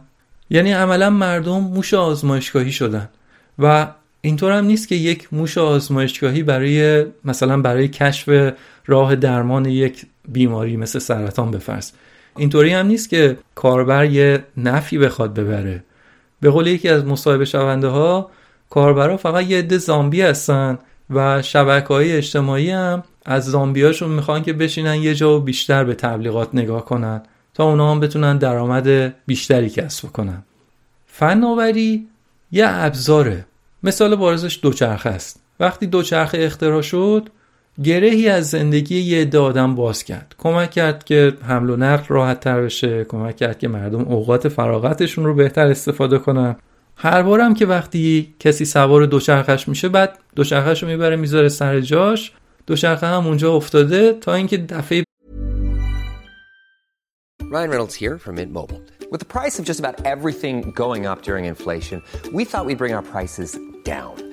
[0.49, 3.09] یعنی عملا مردم موش آزمایشگاهی شدن.
[3.59, 3.87] و
[4.21, 8.53] اینطور هم نیست که یک موش آزمایشگاهی برای مثلا برای کشف
[8.85, 11.97] راه درمان یک بیماری مثل سرطان بفرست.
[12.37, 15.83] اینطوری هم نیست که کاربر یه نفی بخواد ببره.
[16.41, 18.31] به قول یکی از مصاحبه شونده ها
[18.69, 24.53] کاربرا فقط یه عده زامبی هستن و شبکه های اجتماعی هم از زامبیاشون می‌خوان که
[24.53, 27.21] بشینن یه جا و بیشتر به تبلیغات نگاه کنن
[27.53, 30.43] تا اونا هم بتونن درآمد بیشتری کسب کنن.
[31.07, 32.07] فناوری
[32.51, 33.45] یه ابزاره.
[33.83, 35.39] مثال بارزش دوچرخه است.
[35.59, 37.29] وقتی دوچرخه اختراع شد
[37.83, 42.39] گرهی از زندگی یه عده آدم باز کرد کمک کرد که حمل و نقل راحت
[42.39, 46.55] تر بشه کمک کرد که مردم اوقات فراغتشون رو بهتر استفاده کنن
[46.95, 52.31] هر بارم که وقتی کسی سوار دوچرخش میشه بعد دوچرخش رو می‌بره می‌ذاره سر جاش
[52.67, 55.03] دوچرخه هم اونجا افتاده تا اینکه دفعه
[57.41, 58.81] Ryan Reynolds here from Mint Mobile.
[59.11, 62.01] With the price of just about everything going up during inflation,
[62.37, 64.32] we thought we'd bring our prices down.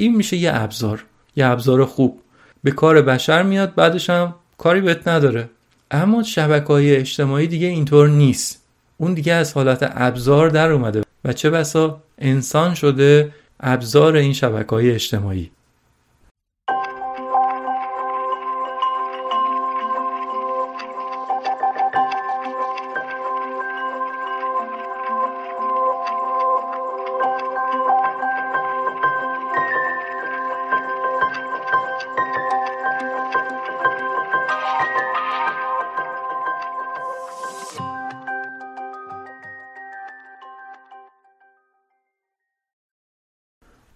[0.00, 1.04] این میشه یه ابزار.
[1.36, 2.20] یه ابزار خوب.
[2.64, 5.50] به کار بشر میاد بعدش هم کاری بهت نداره.
[5.90, 8.62] اما شبکه های اجتماعی دیگه اینطور نیست.
[8.96, 14.70] اون دیگه از حالت ابزار در اومده و چه بسا انسان شده ابزار این شبکه
[14.70, 15.50] های اجتماعی.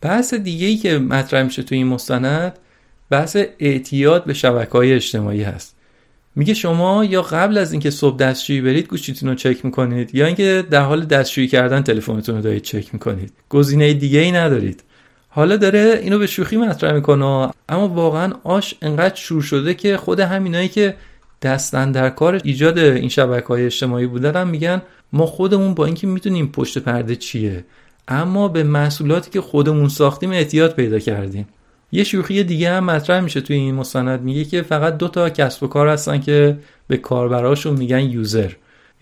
[0.04, 2.58] بحث دیگه ای که مطرح میشه تو این مستند
[3.10, 5.76] بحث اعتیاد به شبکه های اجتماعی هست.
[6.36, 10.64] میگه شما یا قبل از اینکه صبح دستشویی برید گوشیتون رو چک می‌کنید یا اینکه
[10.70, 13.32] در حال دستشویی کردن تلفنتون رو دارید چک می‌کنید.
[13.48, 14.82] گزینه دیگه ای ندارید.
[15.28, 17.24] حالا داره اینو به شوخی مطرح می‌کنه
[17.68, 20.94] اما واقعا آش انقدر شور شده که خود همینایی که
[21.42, 26.06] دستن در کار ایجاد این شبکه های اجتماعی بودن هم میگن ما خودمون با اینکه
[26.06, 27.64] می‌دونیم پشت پرده چیه؟
[28.08, 31.48] اما به محصولاتی که خودمون ساختیم اعتیاد پیدا کردیم.
[31.92, 34.22] یه شوخی دیگه هم مطرح میشه توی این مستند.
[34.22, 38.52] میگه که فقط دو تا کسب و کار هستن که به کاربراشون میگن یوزر.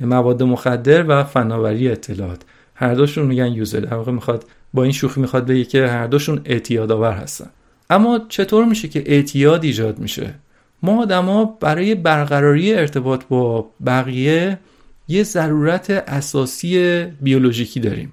[0.01, 2.43] مواد مخدر و فناوری اطلاعات.
[2.75, 3.81] هر دوشون میگن یوزر.
[3.81, 7.51] در واقع می‌خواد با این شوخی می‌خواد بگه که هر دوشون اعتیاد آور هستن.
[7.91, 10.35] اما چطور میشه که اعتیاد ایجاد میشه؟
[10.83, 14.59] ما آدما برای برقراری ارتباط با بقیه
[15.09, 18.13] یه ضرورت اساسی بیولوژیکی داریم.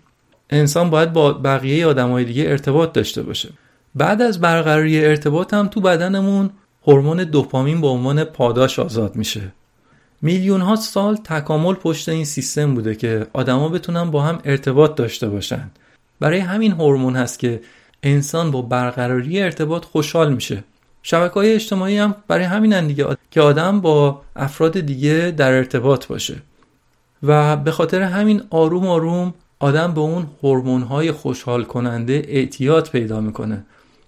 [0.50, 3.50] انسان باید با بقیه آدمای دیگه ارتباط داشته باشه.
[3.96, 6.50] بعد از برقراری ارتباط هم تو بدنمون
[6.88, 9.42] هورمون دوپامین به عنوان پاداش آزاد میشه.
[10.22, 15.30] میلیون ها سال تکامل پشت این سیستم بوده که آدما بتونن با هم ارتباط داشته
[15.30, 15.72] باشن.
[16.20, 17.62] برای همین هورمون هست که
[18.04, 20.64] انسان با برقراری ارتباط خوشحال میشه.
[21.04, 26.36] شبکه های اجتماعی هم برای همینن دیگه که آدم با افراد دیگه در ارتباط باشه.
[27.24, 33.22] و به خاطر همین آروم آروم آدم به اون هورمون های خوشحال کننده اعتیاد پیدا
[33.22, 33.65] می‌کنه.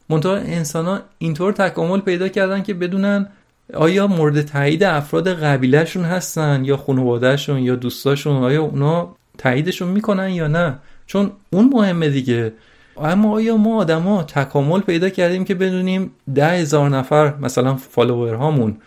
[0.09, 3.27] منتها انسان ها اینطور تکامل پیدا کردن که بدونن
[3.73, 10.47] آیا مورد تایید افراد قبیلهشون هستن یا خانوادهشون یا دوستاشون آیا اونا تاییدشون می‌کنن یا
[10.47, 12.53] نه؟ چون اون مهمه دیگه.
[13.01, 18.77] اما آیا ما آدما تکامل پیدا کردیم که بدونیم ده هزار نفر مثلا فالوور هامون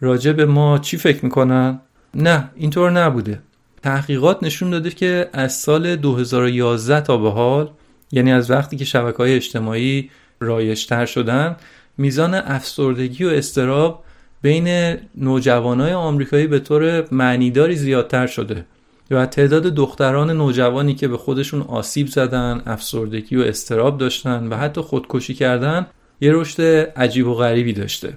[0.00, 1.80] راجع به ما چی فکر می‌کنن؟
[2.14, 3.38] نه اینطور نبوده.
[3.82, 7.70] تحقیقات نشون داده که از سال 2011 تا به حال
[8.12, 10.10] یعنی از وقتی که شبکه های اجتماعی
[10.40, 11.56] رایشتر شدن
[11.98, 14.04] میزان افسردگی و استراب
[14.42, 18.64] بین نوجوانای آمریکایی به طور معنیداری زیادتر شده
[19.10, 24.80] و تعداد دختران نوجوانی که به خودشون آسیب زدن افسردگی و استراب داشتن و حتی
[24.80, 25.86] خودکشی کردن
[26.20, 26.62] یه رشد
[26.96, 28.16] عجیب و غریبی داشته.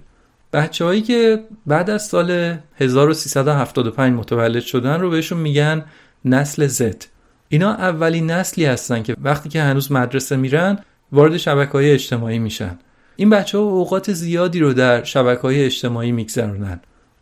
[0.53, 5.85] بچههایی که بعد از سال 1375 متولد شدن رو بهشون میگن
[6.25, 7.05] نسل زد
[7.49, 10.79] اینا اولین نسلی هستن که وقتی که هنوز مدرسه میرن
[11.11, 12.79] وارد شبکه های اجتماعی میشن.
[13.15, 16.79] این بچه ها اوقات زیادی رو در شبکه های اجتماعی میگذرونن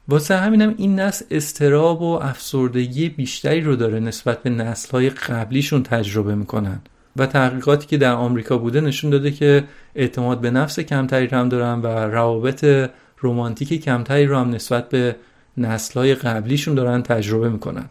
[0.07, 6.35] واسه همینم این نسل استراب و افسردگی بیشتری رو داره نسبت به نسلهای قبلیشون تجربه
[6.35, 6.81] می‌کنن.
[7.15, 9.63] و تحقیقاتی که در آمریکا بوده نشون داده که
[9.95, 12.89] اعتماد به نفس کمتری هم دارن و روابط
[13.23, 15.15] رمانتیک کمتری رو هم نسبت به
[15.57, 17.85] نسلهای قبلیشون دارن تجربه می‌کنن.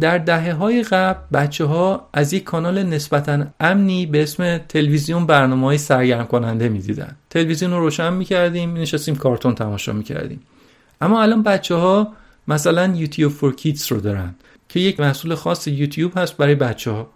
[0.00, 5.66] در دهه های قبل بچه ها از یک کانال نسبتا امنی به اسم تلویزیون برنامه
[5.66, 7.16] های سرگرم کننده می‌دیدن.
[7.30, 10.40] تلویزیون رو روشن می‌کردیم نشستیم کارتون تماشا می‌کردیم.
[11.00, 12.12] اما الان بچه ها
[12.48, 14.34] مثلا یوتیوب فور کیدز رو دارن
[14.68, 17.10] که یک محصول خاص یوتیوب هست برای بچه ها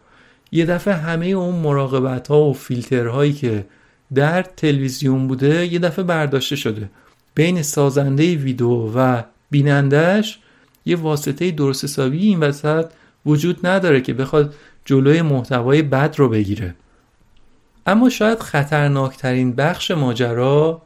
[0.52, 3.66] یه دفعه همه اون مراقبت ها و فیلترهایی که
[4.14, 6.90] در تلویزیون بوده یه دفعه برداشته شده.
[7.34, 10.38] بین سازنده ویدیو و بینندهش
[10.86, 12.90] یه واسطه درست حسابی این وسط
[13.26, 14.54] وجود نداره که بخواد
[14.84, 16.74] جلوی محتوای بد رو بگیره.
[17.86, 20.82] اما شاید خطرناکترین بخش ماجرا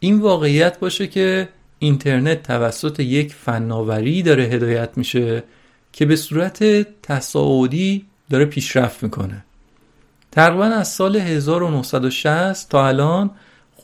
[0.00, 1.48] این واقعیت باشه که
[1.78, 5.42] اینترنت توسط یک فناوری داره هدایت میشه
[5.92, 6.64] که به صورت
[7.02, 9.44] تصاعدی داره پیشرفت می‌کنه.
[10.32, 13.30] تقریبا از سال 1960 تا الان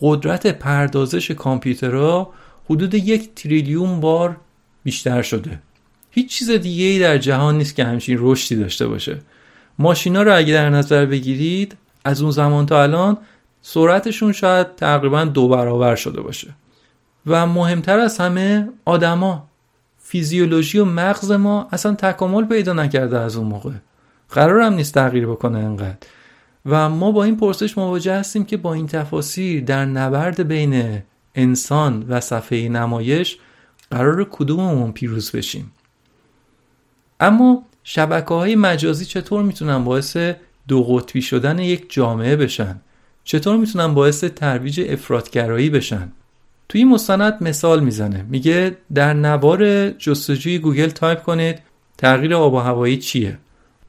[0.00, 2.32] قدرت پردازش کامپیوترها
[2.70, 4.36] حدود یک تریلیون بار
[4.84, 5.62] بیشتر شده.
[6.10, 9.18] هیچ چیز دیگه ای در جهان نیست که همچین رشدی داشته باشه.
[9.78, 13.18] ماشینا رو اگه در نظر بگیرید از اون زمان تا الان
[13.62, 16.54] سرعتشون شاید تقریبا دو برابر شده باشه.
[17.26, 19.48] و مهمتر از همه آدما.
[19.98, 23.72] فیزیولوژی و مغز ما اصلا تکامل پیدا نکرده از اون موقع.
[24.30, 25.96] قرار هم نیست تغییر بکنه انقدر.
[26.68, 31.02] و ما با این پرسش مواجه هستیم که با این تفاصیل در نبرد بین
[31.34, 33.38] انسان و صفحه نمایش
[33.90, 35.72] قرار کدوممون پیروز بشیم.
[37.20, 40.16] اما شبکه های مجازی چطور می‌تونن باعث
[40.68, 42.80] دو قطبی شدن یک جامعه بشن؟
[43.24, 46.12] چطور می‌تونن باعث ترویج افراط‌گرایی بشن؟
[46.68, 48.24] توی این مستند مثال می‌زنه.
[48.28, 51.62] میگه در نوار جستجوی گوگل تایپ کنید
[51.98, 53.38] تغییر آب و هوایی چیه؟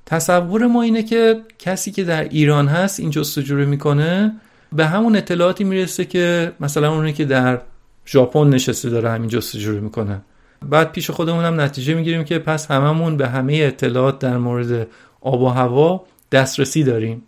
[0.09, 4.33] تصور ما اینه که کسی که در ایران هست این جستجو رو می‌کنه
[4.73, 7.61] به همون اطلاعاتی می‌رسه که مثلا اونی که در
[8.07, 10.21] ژاپن نشسته داره همین جستجو رو می‌کنه.
[10.69, 14.87] بعد پیش خودمون هم نتیجه می‌گیریم که پس هممون به همه اطلاعات در مورد
[15.21, 17.23] آب و هوا دسترسی داریم.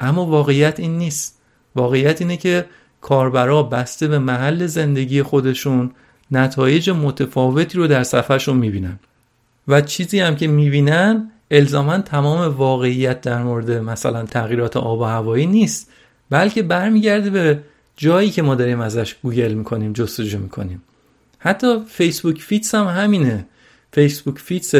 [0.00, 1.38] اما واقعیت این نیست.
[1.76, 2.64] واقعیت اینه که
[3.00, 5.90] کاربرا بسته به محل زندگی خودشون
[6.30, 8.98] نتایج متفاوتی رو در صفحهشون می‌بینن.
[9.68, 15.46] و چیزی هم که می‌بینن الزاما تمام واقعیت در مورد مثلا تغییرات آب و هوایی
[15.46, 15.90] نیست
[16.30, 17.60] بلکه برمیگرده به
[17.96, 20.82] جایی که ما داریم ازش گوگل می‌کنیم جستجو می‌کنیم.
[21.38, 23.46] حتی فیسبوک feeds هم همینه.
[23.92, 24.74] فیسبوک فیتس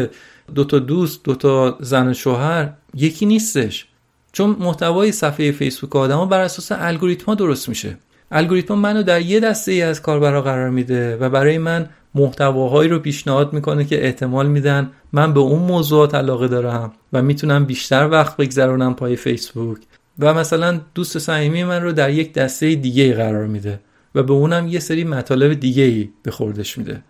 [0.54, 3.86] دو تا دوست دو تا زن و شوهر یکی نیستش.
[4.32, 7.96] چون محتوای صفحه فیسبوک آدما بر اساس الگوریتما درست میشه.
[8.30, 12.98] الگوریتم منو در یه دسته ای از کاربرا قرار میده و برای من محتواهایی رو
[12.98, 18.36] پیشنهاد می‌کنه که احتمال میدن من به اون موضوعات علاقه دارم و می‌تونم بیشتر وقت
[18.36, 19.78] بگذرونم پای فیسبوک.
[20.18, 23.80] و مثلا دوست صمیمی من رو در یک دسته دیگه قرار میده
[24.14, 27.02] و به اونم یه سری مطالب دیگه ای به خوردش میده.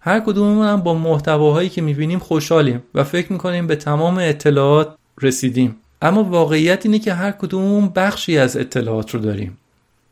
[0.00, 5.76] هر کدوممون هم با محتواهایی که می‌بینیم خوشحالیم و فکر می‌کنیم به تمام اطلاعات رسیدیم.
[6.02, 9.58] اما واقعیت اینه که هر کدوممون بخشی از اطلاعات رو داریم.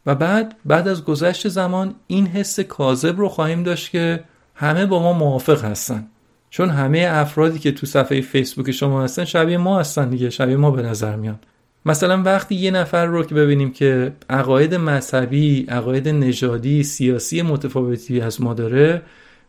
[0.07, 4.25] و بعد بعد از گذشت زمان این حس کاذب رو خواهیم داشت که
[4.61, 6.07] همه با ما موافق هستن.
[6.51, 10.71] چون همه افرادی که تو صفحه فیسبوک شما هستن شبیه ما هستن دیگه شبیه ما
[10.71, 11.39] به نظر میان.
[11.87, 18.41] مثلا وقتی یه نفر رو که ببینیم که عقاید مذهبی، عقاید نژادی، سیاسی متفاوتی از
[18.41, 19.03] ما داره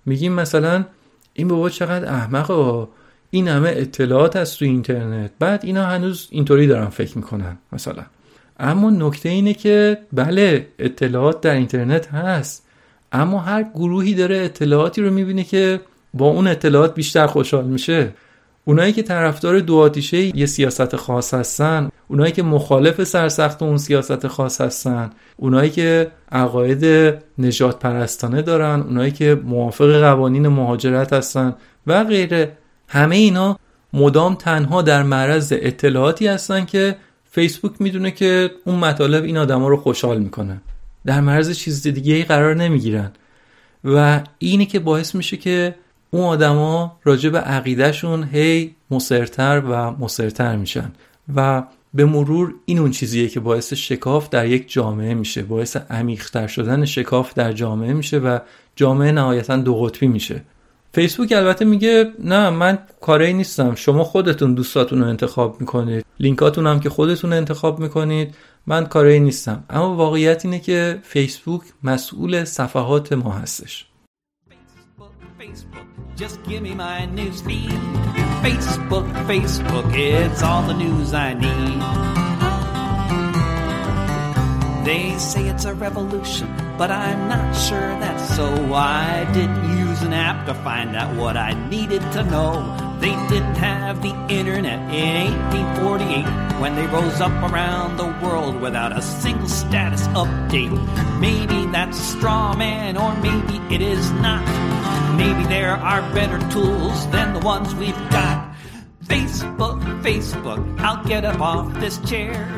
[0.05, 0.85] میگیم مثلا
[1.33, 2.87] این بابا چقدر احمقه
[3.29, 5.31] این همه اطلاعات هست تو اینترنت.
[5.39, 8.03] بعد اینا هنوز اینطوری دارن فکر می‌کنن مثلا.
[8.59, 12.67] اما نکته اینه که بله اطلاعات در اینترنت هست.
[13.11, 15.81] اما هر گروهی داره اطلاعاتی رو می‌بینه که
[16.13, 18.13] با اون اطلاعات بیشتر خوشحال میشه.
[18.65, 24.27] اونایی که طرفدار دو آتیشه یه سیاست خاص هستن اونایی که مخالف سرسخت اون سیاست
[24.27, 31.55] خاص هستن اونایی که عقاید نجات پرستانه دارن اونایی که موافق قوانین مهاجرت هستن
[31.87, 32.57] و غیره.
[32.87, 33.59] همه اینا
[33.93, 36.95] مدام تنها در معرض اطلاعاتی هستن که
[37.31, 40.61] فیسبوک می‌دونه که اون مطالب این آدما رو خوشحال می‌کنه.
[41.05, 43.11] در معرض چیز دیگه ای قرار نمی‌گیرن.
[43.83, 45.75] و اینی که باعث میشه که
[46.11, 50.91] اون آدما راجع به عقیدهشون هی مصرتر و مصرتر میشن.
[51.35, 55.43] و به مرور این اون چیزیه که باعث شکاف در یک جامعه میشه.
[55.43, 58.39] باعث عمیقتر شدن شکاف در جامعه میشه و
[58.75, 60.41] جامعه نهایتا دو قطبی میشه.
[60.93, 63.75] فیسبوک البته میگه نه من کاری نیستم.
[63.75, 66.05] شما خودتون دوستاتون رو انتخاب می‌کنید.
[66.19, 68.35] لینکاتون هم که خودتون انتخاب می‌کنید.
[68.67, 69.63] من کاری نیستم.
[69.69, 73.87] اما واقعیت اینه که فیسبوک مسئول صفحات ما هستش.
[84.85, 86.70] They say it's a revolution.
[86.81, 88.73] But I'm not sure that's so.
[88.73, 92.55] I didn't use an app to find out what I needed to know.
[92.99, 95.31] They didn't have the internet in
[95.77, 100.73] 1848 when they rose up around the world without a single status update.
[101.19, 104.43] Maybe that's a straw man, or maybe it is not.
[105.15, 108.55] Maybe there are better tools than the ones we've got.
[109.05, 112.49] Facebook, Facebook, I'll get up off this chair.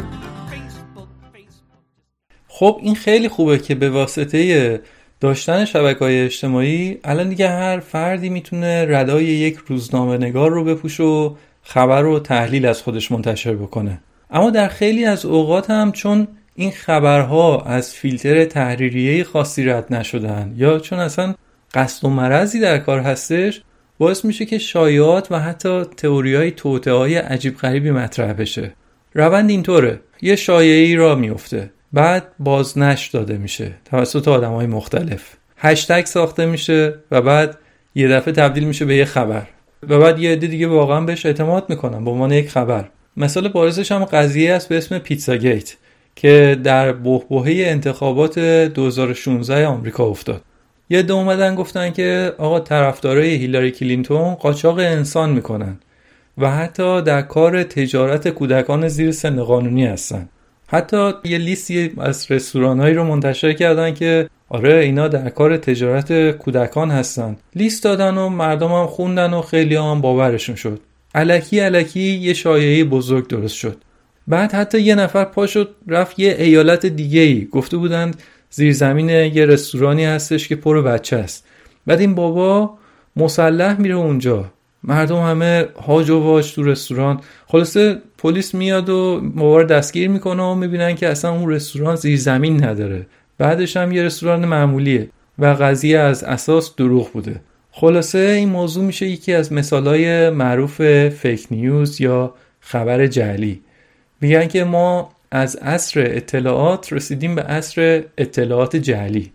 [2.56, 4.82] خب این خیلی خوبه که به واسطه
[5.20, 11.04] داشتن شبکه های اجتماعی الان دیگه هر فردی می‌تونه ردای یک روزنامه نگار رو بپوشه
[11.04, 14.00] و خبر و تحلیل از خودش منتشر بکنه.
[14.32, 20.54] اما در خیلی از اوقات هم چون این خبرها از فیلتر تحریریه خاصی رد نشدن
[20.58, 21.36] یا چون اصلا
[21.74, 23.62] قصد و مرضی در کار هستش
[23.98, 28.72] باعث میشه که شایعات و حتی تئوری های توته های عجیب غریبی مطرح بشه.
[29.14, 30.00] روند اینطوره.
[30.22, 33.74] یه شایعی را میفته بعد بازنش داده میشه.
[33.86, 35.34] توسط آدم های مختلف.
[35.58, 37.58] هشتگ ساخته میشه و بعد
[37.96, 39.48] یه دفعه تبدیل میشه به یه خبر.
[39.90, 42.86] و بعد یه عده دیگه واقعا بهش اعتماد می‌کنن به عنوان یک خبر.
[43.18, 45.76] مثال بارزش هم قضیه است به اسم پیتزا گیت
[46.16, 50.42] که در بحبوحه انتخابات 2016 آمریکا افتاد.
[50.90, 55.78] یه دو اومدن گفتن که آقا طرفدارای هیلاری کلینتون قاچاق انسان می‌کنن
[56.38, 60.30] و حتی در کار تجارت کودکان زیر سن قانونی هستن.
[60.74, 66.92] حتی یه لیستی از رستورانهایی رو منتشر کردن که آره اینا در کار تجارت کودکان
[66.92, 67.38] هستن.
[67.56, 70.80] لیست دادن و مردم هم خوندن و خیلی هم باورشون شد.
[71.16, 73.78] علکی علکی یه شایعه بزرگ درست شد.
[74.28, 79.10] بعد حتی یه نفر پا شد رفت یه ایالت دیگه ای گفته بودند زیر زمین
[79.10, 81.46] یه رستورانی هستش که پر بچه است.
[81.88, 82.78] بعد این بابا
[83.16, 84.46] مسلح میره اونجا.
[84.84, 87.22] مردم همه هاج و واج تو رستوران.
[87.48, 92.64] خلاصه پلیس میاد و بابا دستگیر می‌کنه و می‌بینن که اصلا اون رستوران زیر زمین
[92.64, 93.06] نداره.
[93.38, 95.10] بعدش هم یه رستوران معمولیه
[95.40, 97.42] و قضیه از اساس دروغ بوده.
[97.72, 103.62] خلاصه این موضوع میشه یکی از مثالهای معروف فیک نیوز یا خبر جعلی.
[104.22, 109.32] میگن که ما از عصر اطلاعات رسیدیم به عصر اطلاعات جعلی.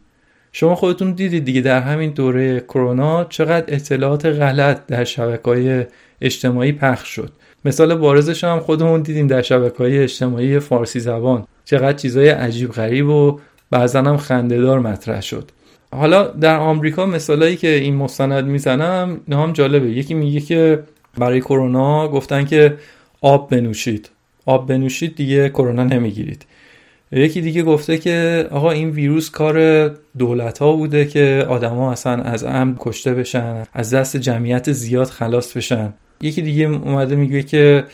[0.53, 5.87] شما خودتون دیدید دیگه در همین دوره کرونا چقدر اطلاعات غلط در شبکه های
[6.21, 7.33] اجتماعی پخش شد.
[7.65, 11.45] مثال بارزش هم خودمون دیدیم در شبکه های اجتماعی فارسی زبان.
[11.65, 13.41] چقدر چیزای عجیب غریب و
[13.71, 15.51] بعضا هم خندهدار مطرح شد.
[15.93, 19.91] حالا در آمریکا مثالایی که این مستند می‌زنم هم جالبه.
[19.91, 20.83] یکی میگه که
[21.19, 22.77] برای کرونا گفتن که
[23.21, 24.11] آب بنوشید.
[24.47, 26.47] آب بنوشید دیگه کرونا نمی‌گیرید.
[27.13, 29.89] یکی دیگه گفته که آقا این ویروس کار
[30.19, 35.57] دولت ها بوده که آدما اصلا از امن کشته بشن از دست جمعیت زیاد خلاص
[35.57, 35.93] بشن.
[36.21, 37.85] یکی دیگه اومده میگه که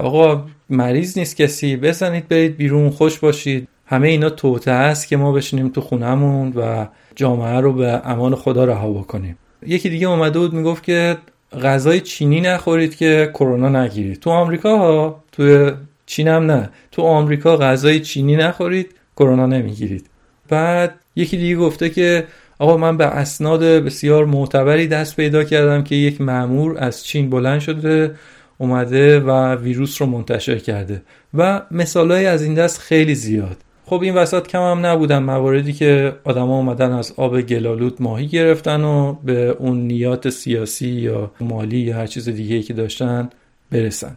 [0.00, 3.68] آقا مریض نیست کسی بزنید برید بیرون خوش باشید.
[3.86, 6.86] همه اینا توته است که ما بشینیم تو خونهمون و
[7.16, 9.38] جامعه رو به امان خدا رها بکنیم.
[9.66, 11.16] یکی دیگه اومده بود می‌گفت که
[11.62, 14.20] غذای چینی نخورید که کرونا نگیرید.
[14.20, 15.70] تو آمریکا ها تو
[16.06, 16.70] چین هم نه.
[16.92, 20.06] تو آمریکا غذای چینی نخورید کرونا نمی‌گیرید.
[20.48, 22.24] بعد یکی دیگه گفته که
[22.58, 27.60] آقا من به اسناد بسیار معتبری دست پیدا کردم که یک معمور از چین بلند
[27.60, 28.14] شده
[28.58, 31.02] اومده و ویروس رو منتشر کرده
[31.34, 33.56] و مثالهایی از این دست خیلی زیاد.
[33.86, 38.84] خب این وسط کم هم نبودن مواردی که آدما اومدن از آب گلالود ماهی گرفتن
[38.84, 43.30] و به اون نیات سیاسی یا مالی یا هر چیز دیگه که داشتن
[43.70, 44.16] برسن.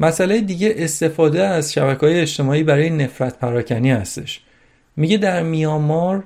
[0.00, 4.40] مسئله دیگه استفاده از شبکه های اجتماعی برای نفرت پراکنی هستش.
[4.96, 6.24] میگه در میامار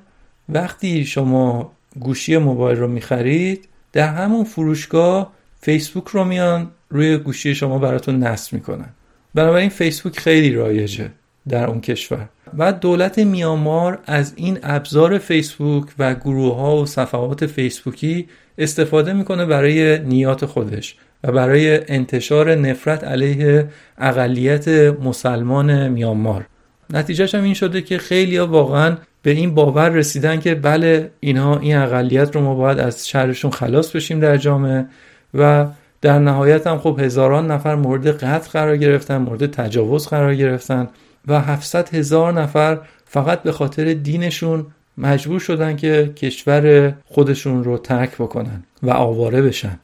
[0.54, 7.78] وقتی شما گوشی موبایل رو می‌خرید در همون فروشگاه فیسبوک رو میان روی گوشی شما
[7.78, 8.88] براتون نصب می‌کنن.
[9.34, 11.10] بنابراین فیسبوک خیلی رایجه
[11.48, 12.28] در اون کشور.
[12.58, 18.28] و دولت میامار از این ابزار فیسبوک و گروه ها و صفحات فیسبوکی
[18.58, 24.68] استفاده می‌کنه برای نیات خودش و برای انتشار نفرت علیه اقلیت
[25.04, 26.46] مسلمان میانمار.
[26.92, 31.58] نتیجهش هم این شده که خیلی ها واقعا به این باور رسیدن که بله اینها
[31.58, 34.86] این اقلیت رو ما باید از شهرشون خلاص بشیم در جامعه
[35.34, 35.66] و
[36.00, 40.88] در نهایت هم خب هزاران نفر مورد قتل قرار گرفتن مورد تجاوز قرار گرفتن
[41.26, 44.66] و 700 هزار نفر فقط به خاطر دینشون
[44.98, 49.78] مجبور شدن که کشور خودشون رو ترک بکنن و آواره بشن.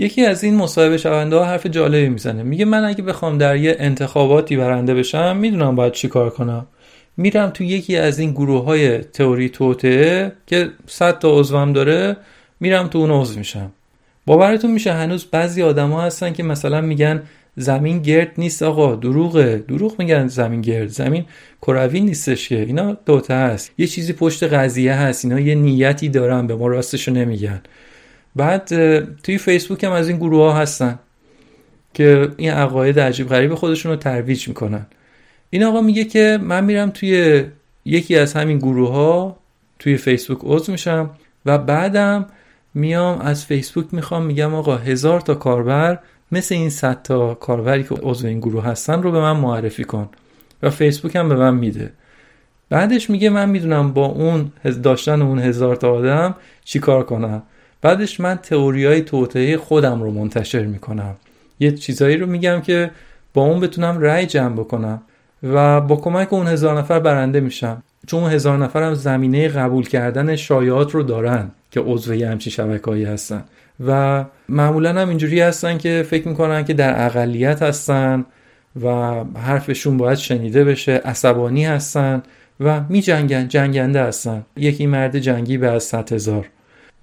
[0.00, 2.42] یکی از این مصاحبه شونده ها حرف جالبی می‌زنه.
[2.42, 6.66] میگه من اگه بخوام در یه انتخاباتی برنده بشم می‌دونم باید چی کار کنم.
[7.16, 12.16] میرم تو یکی از این گروه های تئوری توته که 100 تا عضوم داره
[12.60, 13.72] میرم تو اون عضو میشم.
[14.26, 17.22] باورتون میشه هنوز بعضی آدما هستن که مثلا میگن
[17.56, 19.64] زمین گرد نیست آقا دروغه.
[19.68, 20.88] دروغ میگن زمین گرد.
[20.88, 21.24] زمین
[21.62, 22.60] کروی نیستش که.
[22.60, 23.72] اینا دوتا هست.
[23.78, 25.24] یه چیزی پشت قضیه هست.
[25.24, 27.60] اینا یه نیتی دارن به ما راستشو نمیگن.
[28.36, 28.68] بعد
[29.22, 30.98] توی فیسبوک هم از این گروه ها هستن
[31.94, 34.86] که این عقاید عجیب غریب خودشون رو ترویج می‌کنن.
[35.50, 37.44] این آقا میگه که من میرم توی
[37.84, 39.36] یکی از همین گروه ها
[39.78, 41.10] توی فیسبوک عضو میشم
[41.46, 42.26] و بعدم
[42.74, 45.98] میام از فیسبوک می‌خوام میگم آقا هزار تا کاربر
[46.32, 50.08] مثل این صد تا کاربری که عضو این گروه هستن رو به من معرفی کن
[50.62, 51.92] و فیسبوک هم به من میده.
[52.68, 54.52] بعدش میگه من می‌دونم با اون
[54.82, 57.42] داشتن اون هزار تا آدم چی کار کنم.
[57.82, 61.16] بعدش من تئوری های توطعه خودم رو منتشر می‌کنم.
[61.60, 62.90] یه چیزایی رو میگم که
[63.34, 65.02] با اون بتونم رأی جمع بکنم
[65.42, 67.82] و با کمک اون هزار نفر برنده میشم.
[68.06, 72.50] چون اون هزار نفر هم زمینه قبول کردن شایعات رو دارن که عضو یه همچی
[72.50, 73.44] شبکه‌ای هستن.
[73.86, 78.24] و معمولا هم اینجوری هستن که فکر می‌کنن که در اقلیت هستن
[78.82, 78.88] و
[79.34, 82.22] حرفشون باید شنیده بشه عصبانی هستن
[82.60, 84.44] و می جنگن جنگنده هستن.
[84.56, 86.46] یکی مرد جنگی به از صد هزار.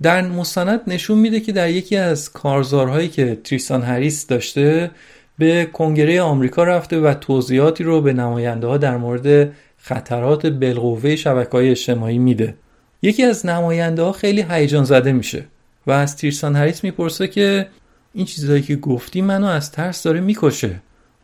[0.02, 4.92] در مستند نشون میده که در یکی از کارزارهایی که تریستان هریس داشته
[5.38, 11.52] به کنگره آمریکا رفته و توضیحاتی رو به نماینده ها در مورد خطرات بالقوه شبکه
[11.52, 12.56] های اجتماعی میده.
[13.02, 15.46] یکی از نماینده ها خیلی هیجان زده میشه
[15.88, 17.68] و از تیرسان هریس می‌پرسه که
[18.14, 20.82] این چیزهایی که گفتی منو از ترس داره می‌کشه.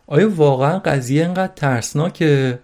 [0.07, 2.59] آیا واقعا قضیه انقدر ترسناکه؟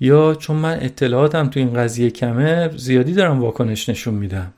[0.00, 4.52] یا چون من اطلاعاتم تو این قضیه کمه زیادی دارم واکنش نشون میدم؟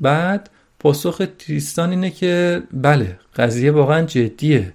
[0.00, 4.72] بعد پاسخ تریستان اینه که بله قضیه واقعا جدیه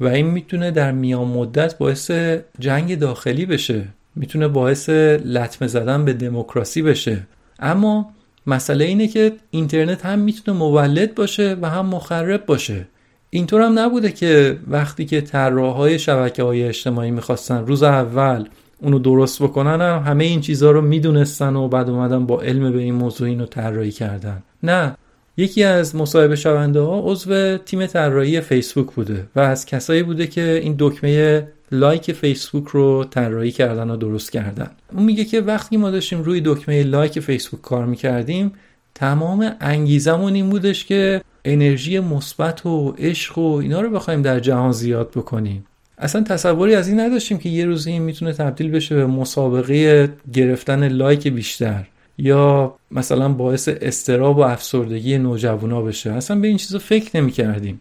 [0.00, 2.10] و این می‌تونه در میان مدت باعث
[2.58, 3.84] جنگ داخلی بشه
[4.16, 7.26] می‌تونه باعث لطمه زدن به دموکراسی بشه.
[7.58, 8.10] اما
[8.46, 12.86] مسئله اینه که اینترنت هم می‌تونه مولد باشه و هم مخرب باشه.
[13.30, 18.48] اینطور هم نبوده که وقتی که طراحهای شبکه های اجتماعی می‌خواستن روز اول
[18.82, 22.78] اونو درست بکنن هم همه این چیزها رو می‌دونستن و بعد اومدن با علم به
[22.78, 24.42] این موضوع اینو طراحی کردن.
[24.62, 24.96] نه.
[25.36, 30.60] یکی از مصاحبه شونده ها عضو تیم طراحی فیسبوک بوده و از کسایی بوده که
[30.62, 34.70] این دکمه لایک فیسبوک رو طراحی کردن و درست کردن.
[34.92, 38.52] اون میگه که وقتی ما داشتیم روی دکمه لایک فیسبوک کار می‌کردیم
[38.94, 44.72] تمام انگیزمون این بودش که انرژی مثبت و عشق و اینا رو بخوایم در جهان
[44.72, 45.66] زیاد بکنیم.
[45.98, 50.88] اصلا تصوری از این نداشتیم که یه روزی این می‌تونه تبدیل بشه به مسابقه گرفتن
[50.88, 51.88] لایک بیشتر
[52.18, 56.12] یا مثلا باعث استراب و افسردگی نوجوانا بشه.
[56.12, 57.80] اصلا به این چیزا فکر نمی کردیم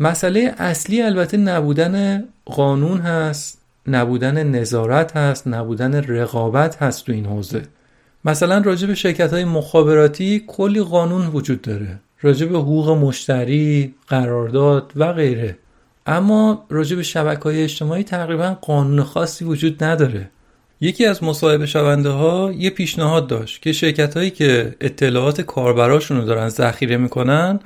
[0.00, 7.62] مسئله اصلی البته نبودن قانون هست نبودن نظارت هست نبودن رقابت هست تو این حوزه.
[8.24, 12.00] مثلا راجع به شرکت های مخابراتی کلی قانون وجود داره.
[12.22, 15.56] راجع به حقوق مشتری قرارداد و غیره.
[16.10, 20.30] اما راجع به شبکه های اجتماعی تقریبا قانون خاصی وجود نداره.
[20.80, 26.24] یکی از مصاحبه شونده ها یه پیشنهاد داشت که شرکت هایی که اطلاعات کاربراشون رو
[26.24, 27.60] دارن ذخیره می‌کنن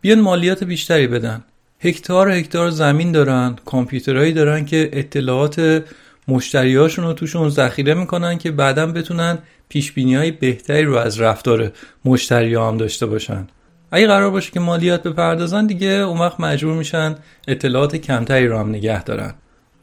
[0.00, 1.44] بیان مالیات بیشتری بدن.
[1.80, 5.84] هکتار هکتار زمین دارن کامپیوترهایی دارن که اطلاعات
[6.28, 9.38] مشتریاشون رو توشون ذخیره می‌کنن که بعدا بتونن
[9.68, 11.72] پیش های بهتری رو از رفتار
[12.04, 13.46] مشتری هم داشته باشن.
[13.92, 17.14] اگه قرار باشه که مالیات بپردازن دیگه اون وقت مجبور میشن
[17.48, 19.34] اطلاعات کمتری رو هم نگه دارن.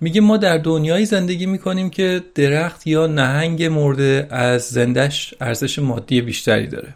[0.02, 6.22] میگه ما در دنیایی زندگی می‌کنیم که درخت یا نهنگ مرده از زندش ارزش مادی
[6.22, 6.94] بیشتری داره.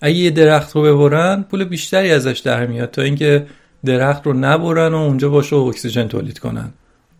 [0.00, 3.46] اگه یه درخت رو ببرن پول بیشتری ازش در میاد تا اینکه
[3.84, 6.72] درخت رو نبرن و اونجا باشه و اکسیژن تولید کنن.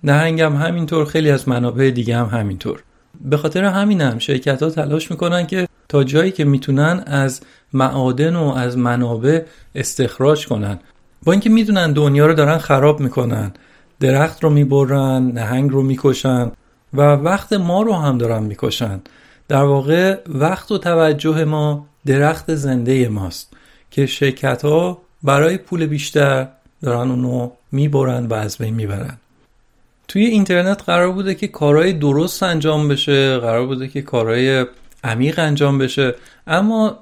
[0.05, 2.83] نهنگ هم همینطور خیلی از منابع دیگه هم همینطور.
[3.21, 7.41] به خاطر همینم هم شرکت ها تلاش می‌کنن که تا جایی که می‌تونن از
[7.73, 9.43] معادن و از منابع
[9.75, 10.79] استخراج کنن.
[11.25, 13.53] با اینکه می‌دونن دنیا رو دارن خراب می‌کنن.
[14.01, 16.53] درخت رو می‌برن نهنگ رو می‌کشن
[16.95, 19.01] و وقت ما رو هم دارن می‌کشن.
[19.49, 23.53] در واقع وقت و توجه ما درخت زنده ماست
[23.91, 26.49] که شرکت ها برای پول بیشتر
[26.83, 29.17] دارن اونو می‌برن و از بین می‌برن.
[30.09, 34.67] توی اینترنت قرار بوده که کارهای درست انجام بشه قرار بوده که کارهای
[35.05, 36.15] عمیق انجام بشه.
[36.47, 36.97] اما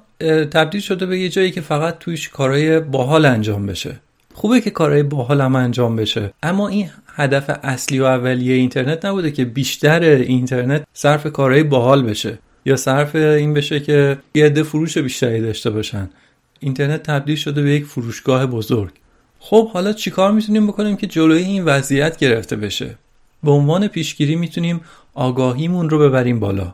[0.51, 3.95] تبدیل شده به یه جایی که فقط تویش کارهای باحال انجام بشه.
[4.33, 6.33] خوبه که کارهای باحال هم انجام بشه.
[6.43, 12.37] اما این هدف اصلی و اولیه اینترنت نبوده که بیشتر اینترنت صرف کارهای باحال بشه.
[12.65, 16.09] یا صرف این بشه که یه عده فروش بیشتری داشته باشن.
[16.59, 18.91] اینترنت تبدیل شده به یک فروشگاه بزرگ.
[19.39, 22.95] خب حالا چیکار می‌تونیم بکنیم که جلوی این وضعیت گرفته بشه؟
[23.43, 24.81] به عنوان پیشگیری می‌تونیم
[25.13, 26.73] آگاهیمون رو ببریم بالا.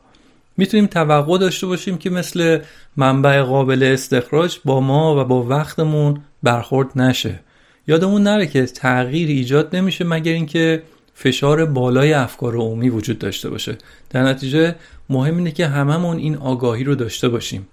[0.57, 2.59] می‌تونیم توقع داشته باشیم که مثل
[2.97, 7.39] منبع قابل استخراج با ما و با وقتمون برخورد نشه.
[7.87, 10.83] یادمون نره که تغییر ایجاد نمیشه مگر اینکه
[11.13, 13.77] فشار بالای افکار عمومی وجود داشته باشه.
[14.09, 14.75] در نتیجه
[15.09, 17.67] مهم اینه که هممون این آگاهی رو داشته باشیم.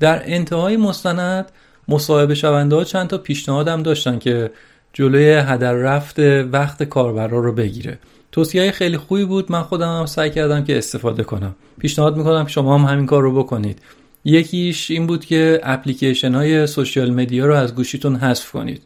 [0.00, 1.52] در انتهای مستند
[1.88, 4.50] مصاحبه شونده ها چند تا پیشنهادم داشتن که
[4.92, 6.18] جلوی هدر رفت
[6.52, 7.98] وقت کاربرا رو بگیره.
[8.36, 9.52] توصیه خیلی خوبی بود.
[9.52, 11.54] من خودم هم سعی کردم که استفاده کنم.
[11.78, 13.78] پیشنهاد می‌کنم که شما هم همین کار رو بکنید.
[14.24, 18.82] یکیش این بود که اپلیکیشن های سوشیال مدیا رو از گوشیتون حذف کنید.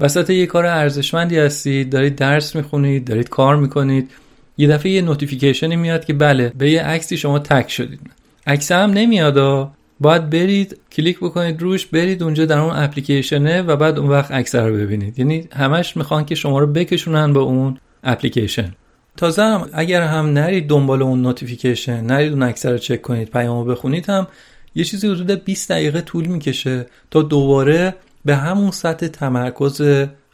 [0.00, 4.10] وسط یه کار ارزشمندی هستید دارید درس می‌خونید دارید کار می‌کنید
[4.58, 8.00] یه دفعه یه notification ی میاد که بله به یه عکسی شما tag شدید.
[8.46, 9.70] عکس هم نمیاد
[10.00, 14.54] باید برید کلیک بکنید روش برید اونجا در اون اپلیکیشنه و بعد اون وقت عکس
[14.54, 15.18] رو ببینید.
[15.18, 18.74] یعنی همش می‌خوان که شما رو بکشونن به اون اپلیکیشن.
[19.16, 23.64] تازه هم اگر هم نرید دنبال اون notification نرید اون عکس رو چک کنید پیامو
[23.64, 24.26] بخونید هم
[24.74, 27.94] یه چیزی حدود 20 دقیقه طول می‌کشه تا دوباره
[28.24, 29.82] به همون سطح تمرکز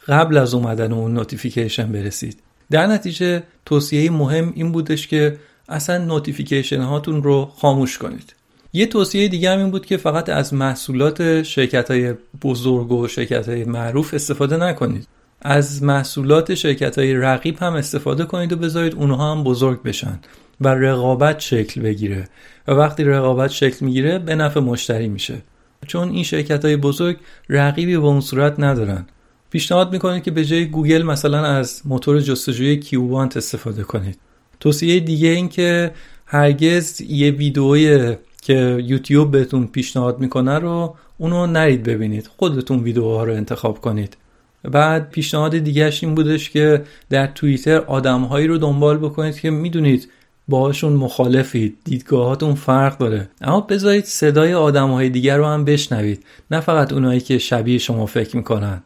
[0.09, 2.39] قبل از اومدن اون notification برسید.
[2.71, 5.37] در نتیجه توصیه مهم این بودش که
[5.69, 8.35] اصلا notification هاتون رو خاموش کنید.
[8.73, 13.49] یه توصیه دیگه هم این بود که فقط از محصولات شرکت های بزرگ و شرکت
[13.49, 15.07] های معروف استفاده نکنید.
[15.45, 20.21] از محصولات شرکت های رقیب هم استفاده کنید و بذارید اونها هم بزرگ بشن
[20.61, 22.29] و رقابت شکل بگیره.
[22.69, 25.43] و وقتی رقابت شکل می‌گیره به نفع مشتری میشه.
[25.87, 27.17] چون این شرکت های بزرگ
[27.49, 29.07] رقیبی به اون صورت ندارن.
[29.51, 34.19] پیشنهاد می‌کنید که به جای گوگل مثلا از موتور جستجوی کیوبانت استفاده کنید.
[34.61, 35.91] توصیه دیگه این که
[36.27, 42.31] هرگز یه ویدئوی که یوتیوب بهتون پیشنهاد می‌کنه رو اونو نرید ببینید.
[42.37, 44.17] خودتون ویدیوها رو انتخاب کنید.
[44.65, 50.09] بعد پیشنهاد دیگهش این بودش که در توییتر آدمهایی رو دنبال بکنید که می‌دونید
[50.49, 53.29] باهاشون مخالفید دیدگاهاتون فرق داره.
[53.41, 58.37] اما بذارید صدای آدمهای دیگر رو هم بشنوید نه فقط اونایی که شبیه شما فکر
[58.37, 58.83] می‌کنن.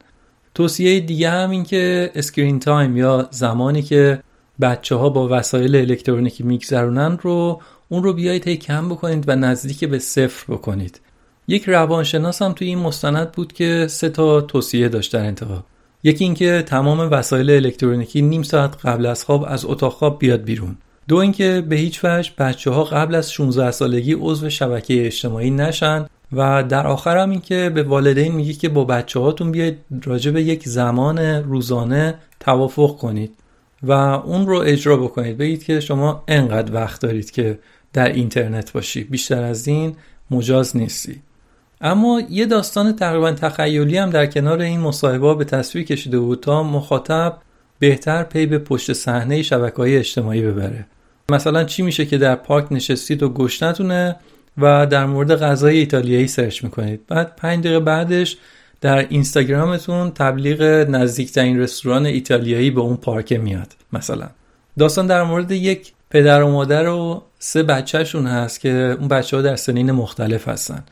[0.55, 4.23] توصیه دیگه هم این که screen time یا زمانی که
[4.61, 9.85] بچه ها با وسایل الکترونیکی میگذرونن رو اون رو بیایید هی کم بکنید و نزدیک
[9.85, 11.01] به صفر بکنید.
[11.49, 15.65] یک روانشناس هم توی این مستند بود که سه تا توصیه داشت در انتها
[16.03, 20.77] یکی اینکه تمام وسایل الکترونیکی نیم ساعت قبل از خواب از اتاق خواب بیاد بیرون.
[21.09, 26.07] دو اینکه به هیچ وجه بچه ها قبل از 16 سالگی عضو شبکه اجتماعی نشن
[26.33, 30.43] و در آخر هم اینکه به والدین میگی که با بچه هاتون بیاید راجع به
[30.43, 33.31] یک زمان روزانه توافق کنید
[33.83, 35.39] و اون رو اجرا بکنید.
[35.39, 37.59] بگید که شما انقدر وقت دارید که
[37.93, 39.05] در اینترنت باشی.
[39.05, 39.97] بیشتر از این
[40.31, 41.23] مجاز نیستی.
[41.81, 46.63] اما یه داستان تقریبا تخیلی هم در کنار این مصاحبه به تصویر کشیده بود تا
[46.63, 47.39] مخاطب
[47.79, 50.87] بهتر پی به پشت صحنه شبکه های اجتماعی ببره.
[51.31, 54.17] مثلا چی میشه که در پارک نشستید و گشتتونه
[54.59, 57.01] و در مورد غذای ایتالیایی سرچ می‌کنید.
[57.09, 58.37] بعد پنج دقیقه بعدش
[58.81, 64.29] در اینستاگرامتون تبلیغ نزدیکترین رستوران ایتالیایی به اون پارک میاد مثلا.
[64.79, 69.43] داستان در مورد یک پدر و مادر و سه بچهشون هست که اون بچه ها
[69.43, 70.85] در سنین مختلف هستن.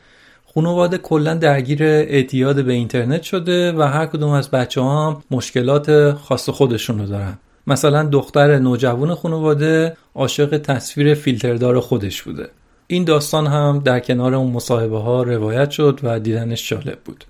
[0.55, 6.11] خانواده کلا درگیر اعتیاد به اینترنت شده و هر کدوم از بچه ها هم مشکلات
[6.11, 7.37] خاص خودشون رو دارن.
[7.67, 12.49] مثلا دختر نوجوان خانواده عاشق تصویر فیلتردار خودش بوده.
[12.87, 17.25] این داستان هم در کنار اون مصاحبه ها روایت شد و دیدنش جالب بود.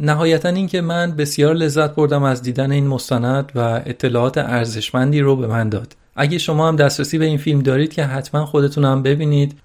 [0.00, 5.46] نهایتا اینکه من بسیار لذت بردم از دیدن این مستند و اطلاعات ارزشمندی رو به
[5.46, 5.96] من داد.
[6.16, 9.58] اگه شما هم دسترسی به این فیلم دارید که حتما خودتون هم ببینید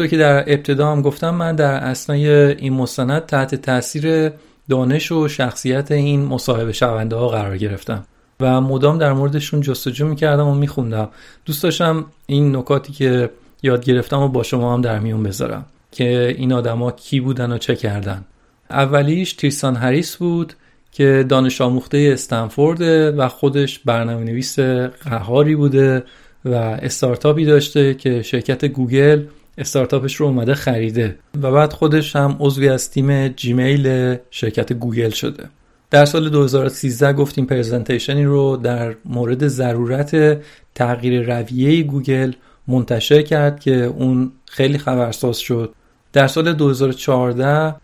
[0.00, 4.32] همونطور که در ابتدا هم گفتم من در اسنای این مستند تحت تاثیر
[4.68, 8.04] دانش و شخصیت این مصاحبه شونده ها قرار گرفتم
[8.40, 11.08] و مدام در موردشون جستجو می‌کردم و میخوندم.
[11.44, 13.30] دوست داشتم این نکاتی که
[13.62, 17.58] یاد گرفتم و با شما هم در میون بذارم که این آدما کی بودن و
[17.58, 18.24] چه کردن.
[18.70, 20.52] اولیش تریستان هریس بود
[20.92, 22.80] که دانش آموخته استنفورد
[23.18, 26.04] و خودش برنامه نویس قهاری بوده
[26.44, 29.22] و استارتاپی داشته که شرکت گوگل
[29.58, 31.18] استارتاپش رو اومده خریده.
[31.42, 35.44] و بعد خودش هم عضوی از تیم جیمیل شرکت گوگل شده.
[35.90, 40.40] در سال 2013 گفتیم presentation ی رو در مورد ضرورت
[40.74, 42.32] تغییر رویه گوگل
[42.68, 45.74] منتشر کرد که اون خیلی خبرساز شد.
[46.12, 47.74] در سال 2014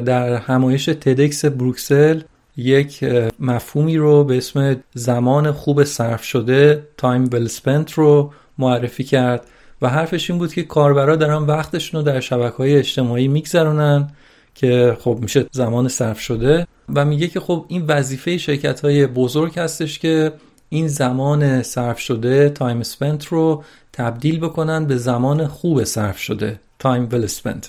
[0.00, 2.20] در همایش تدکس بروکسل
[2.56, 3.04] یک
[3.40, 9.46] مفهومی رو به اسم زمان خوب صرف شده time well spent رو معرفی کرد.
[9.82, 14.10] و حرفش این بود که کاربرا دارن وقتشون رو در شبکه های اجتماعی میگذرونن
[14.54, 19.58] که خب میشه زمان صرف شده و میگه که خب این وظیفه شرکت های بزرگ
[19.58, 20.32] هستش که
[20.68, 27.08] این زمان صرف شده time spent رو تبدیل بکنن به زمان خوب صرف شده time
[27.12, 27.66] well spent.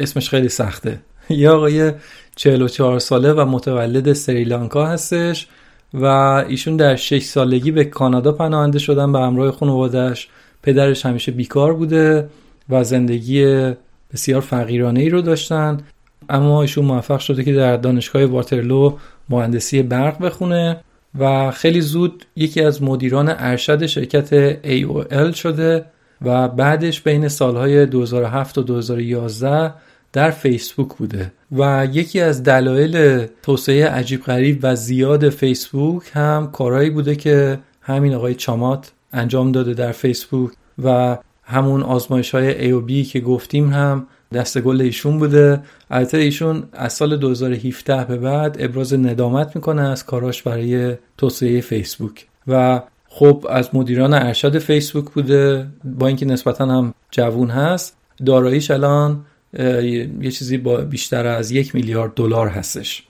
[0.00, 1.00] اسمش خیلی سخته.
[1.28, 1.92] یه آقای
[2.36, 5.48] 44 ساله و متولد سریلانکا هستش
[5.94, 6.04] و
[6.48, 10.28] ایشون در 6 سالگی به کانادا پناهنده شدن به همراه خانوادش
[10.62, 12.28] پدرش همیشه بیکار بوده
[12.68, 13.72] و زندگی
[14.12, 15.78] بسیار فقیرانه ای رو داشتن.
[16.28, 18.96] اما ایشون موفق شده که در دانشگاه واترلو
[19.28, 20.80] مهندسی برق بخونه
[21.18, 25.84] و خیلی زود یکی از مدیران ارشد شرکت AOL شده
[26.22, 29.72] و بعدش بین سالهای 2007 و 2011
[30.12, 36.90] در فیسبوک بوده و یکی از دلایل توسعه عجیب غریب و زیاد فیسبوک هم کارهایی
[36.90, 40.50] بوده که همین آقای چامات انجام داده در فیسبوک
[40.84, 45.60] و همون آزمایش های AOB که گفتیم هم دست گل ایشون بوده.
[45.90, 52.26] البته ایشون از سال 2017 به بعد ابراز ندامت می‌کنه از کاراش برای توسعه فیسبوک.
[52.46, 55.66] و خب از مدیران ارشد فیسبوک بوده.
[55.84, 57.96] با اینکه نسبتا هم جوون هست
[58.26, 59.24] داراییش الان
[60.20, 63.02] یه چیزی با بیشتر از یک میلیارد دلار هستش.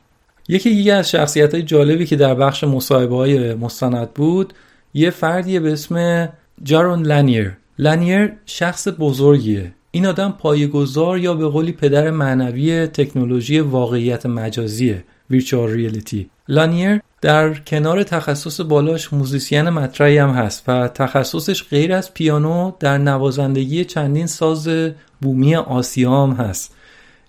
[0.49, 4.53] یکی دیگه از شخصیت های جالبی که در بخش مصاحبه های مستند بود
[4.95, 6.29] یه فردیه به اسم
[6.63, 7.57] جارون لانیر.
[7.79, 9.73] لانیر شخص بزرگیه.
[9.97, 17.55] این آدم پایه‌گذار یا به قولی پدر معنوی تکنولوژی واقعیت مجازیه virtual reality لانیر در
[17.55, 24.27] کنار تخصص بالاش musician مطرحی هم هست و تخصصش غیر از پیانو در نوازندگی چندین
[24.27, 24.69] ساز
[25.21, 26.75] بومی آسیا هم هست.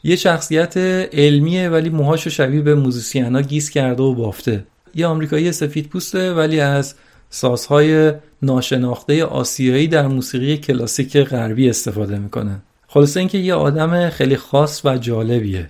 [0.03, 0.77] یه شخصیت
[1.13, 4.65] علمیه ولی موهاشو شبیه به musician ا گیس کرده و بافته.
[4.95, 6.95] یه آمریکایی سفید پوسته ولی از
[7.29, 12.61] سازهای ناشناخته آسیایی در موسیقی کلاسیک غربی استفاده می‌کنه.
[12.87, 15.69] خلاصه اینکه یه آدم خیلی خاص و جالبیه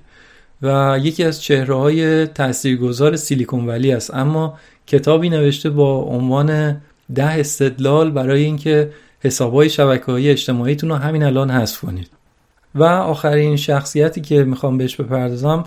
[0.61, 4.13] و یکی از چهره های تاثیرگذار سیلیکون ولی است.
[4.13, 6.81] اما کتابی نوشته با عنوان
[7.15, 12.09] ده استدلال برای اینکه حسابهای شبکه های اجتماعیتون رو همین الان حذف کنید.
[12.75, 15.63] و آخرین شخصیتی که می‌خوام بهش بپردازم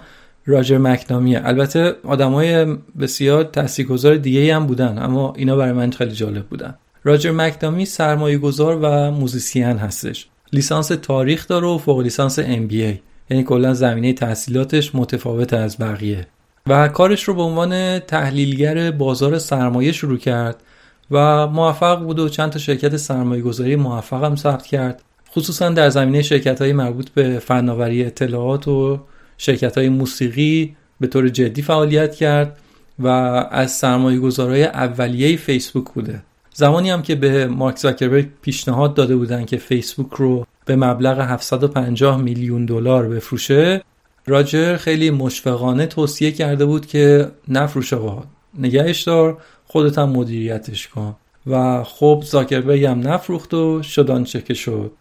[0.51, 1.41] راجر مکنامیه.
[1.45, 6.75] البته های بسیار تاثیرگذار دیگه هم بودن اما اینا برای من خیلی جالب بودن.
[7.05, 10.27] راجر مکنامی سرمایه گذار و موزیسین هستش.
[10.53, 12.95] لیسانس تاریخ داره و فوق لیسانس MBA
[13.31, 16.27] یعنی کلا زمینه تحصیلاتش متفاوت از بقیه.
[16.67, 20.63] و کارش رو به عنوان تحلیلگر بازار سرمایه شروع کرد
[21.11, 25.03] و موفق بود و چند تا شرکت سرمایه گذاری موفق هم ثبت کرد.
[25.35, 29.01] خصوصا در زمینه شرکت های مربوط به فناوری اطلاعات و
[29.43, 32.57] شرکت های موسیقی به طور جدی فعالیت کرد
[32.99, 33.07] و
[33.51, 36.22] از سرمایه گذارای اولیه فیسبوک بوده.
[36.55, 42.20] زمانی هم که به مارک زاکربرگ پیشنهاد داده بودن که فیسبوک رو به مبلغ 750
[42.20, 43.82] میلیون دلار بفروشه
[44.26, 48.24] راجر خیلی مشفقانه توصیه کرده بود که نفروش آقا.
[48.59, 51.16] نگهش دار خودت هم مدیریتش کن.
[51.47, 54.93] و خب زاکربرگ هم نفروخت و شدان شد.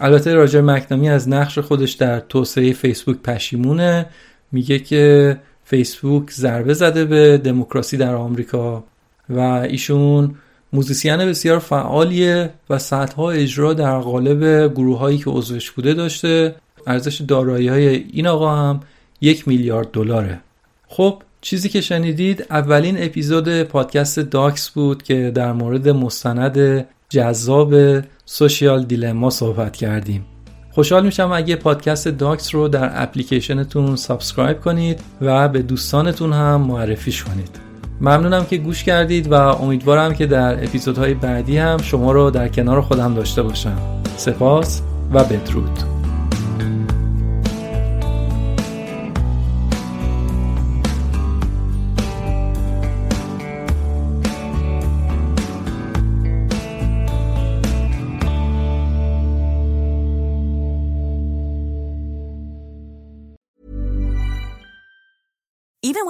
[0.00, 4.06] البته راجر مکنامی از نقش خودش در توسعه فیسبوک پشیمونه.
[4.52, 8.84] میگه که فیسبوک ضربه زده به دموکراسی در آمریکا
[9.28, 10.34] و ایشون
[10.72, 16.54] musician بسیار فعالیه و صدها اجرا در قالب گروه هایی که عضوش بوده داشته.
[16.86, 18.80] ارزش دارایی های این آقا هم
[19.20, 20.40] یک میلیارد دلاره.
[20.88, 27.74] خب چیزی که شنیدید اولین اپیزود پادکست داکس بود که در مورد مستند جذاب
[28.24, 30.26] Social Dilemma صحبت کردیم.
[30.70, 37.24] خوشحال میشم اگه پادکست داکس رو در اپلیکیشنتون subscribe کنید و به دوستانتون هم معرفیش
[37.24, 37.60] کنید.
[38.00, 42.80] ممنونم که گوش کردید و امیدوارم که در اپیزودهای بعدی هم شما رو در کنار
[42.80, 43.78] خودم داشته باشم.
[44.16, 44.82] سپاس
[45.12, 45.78] و بدرود.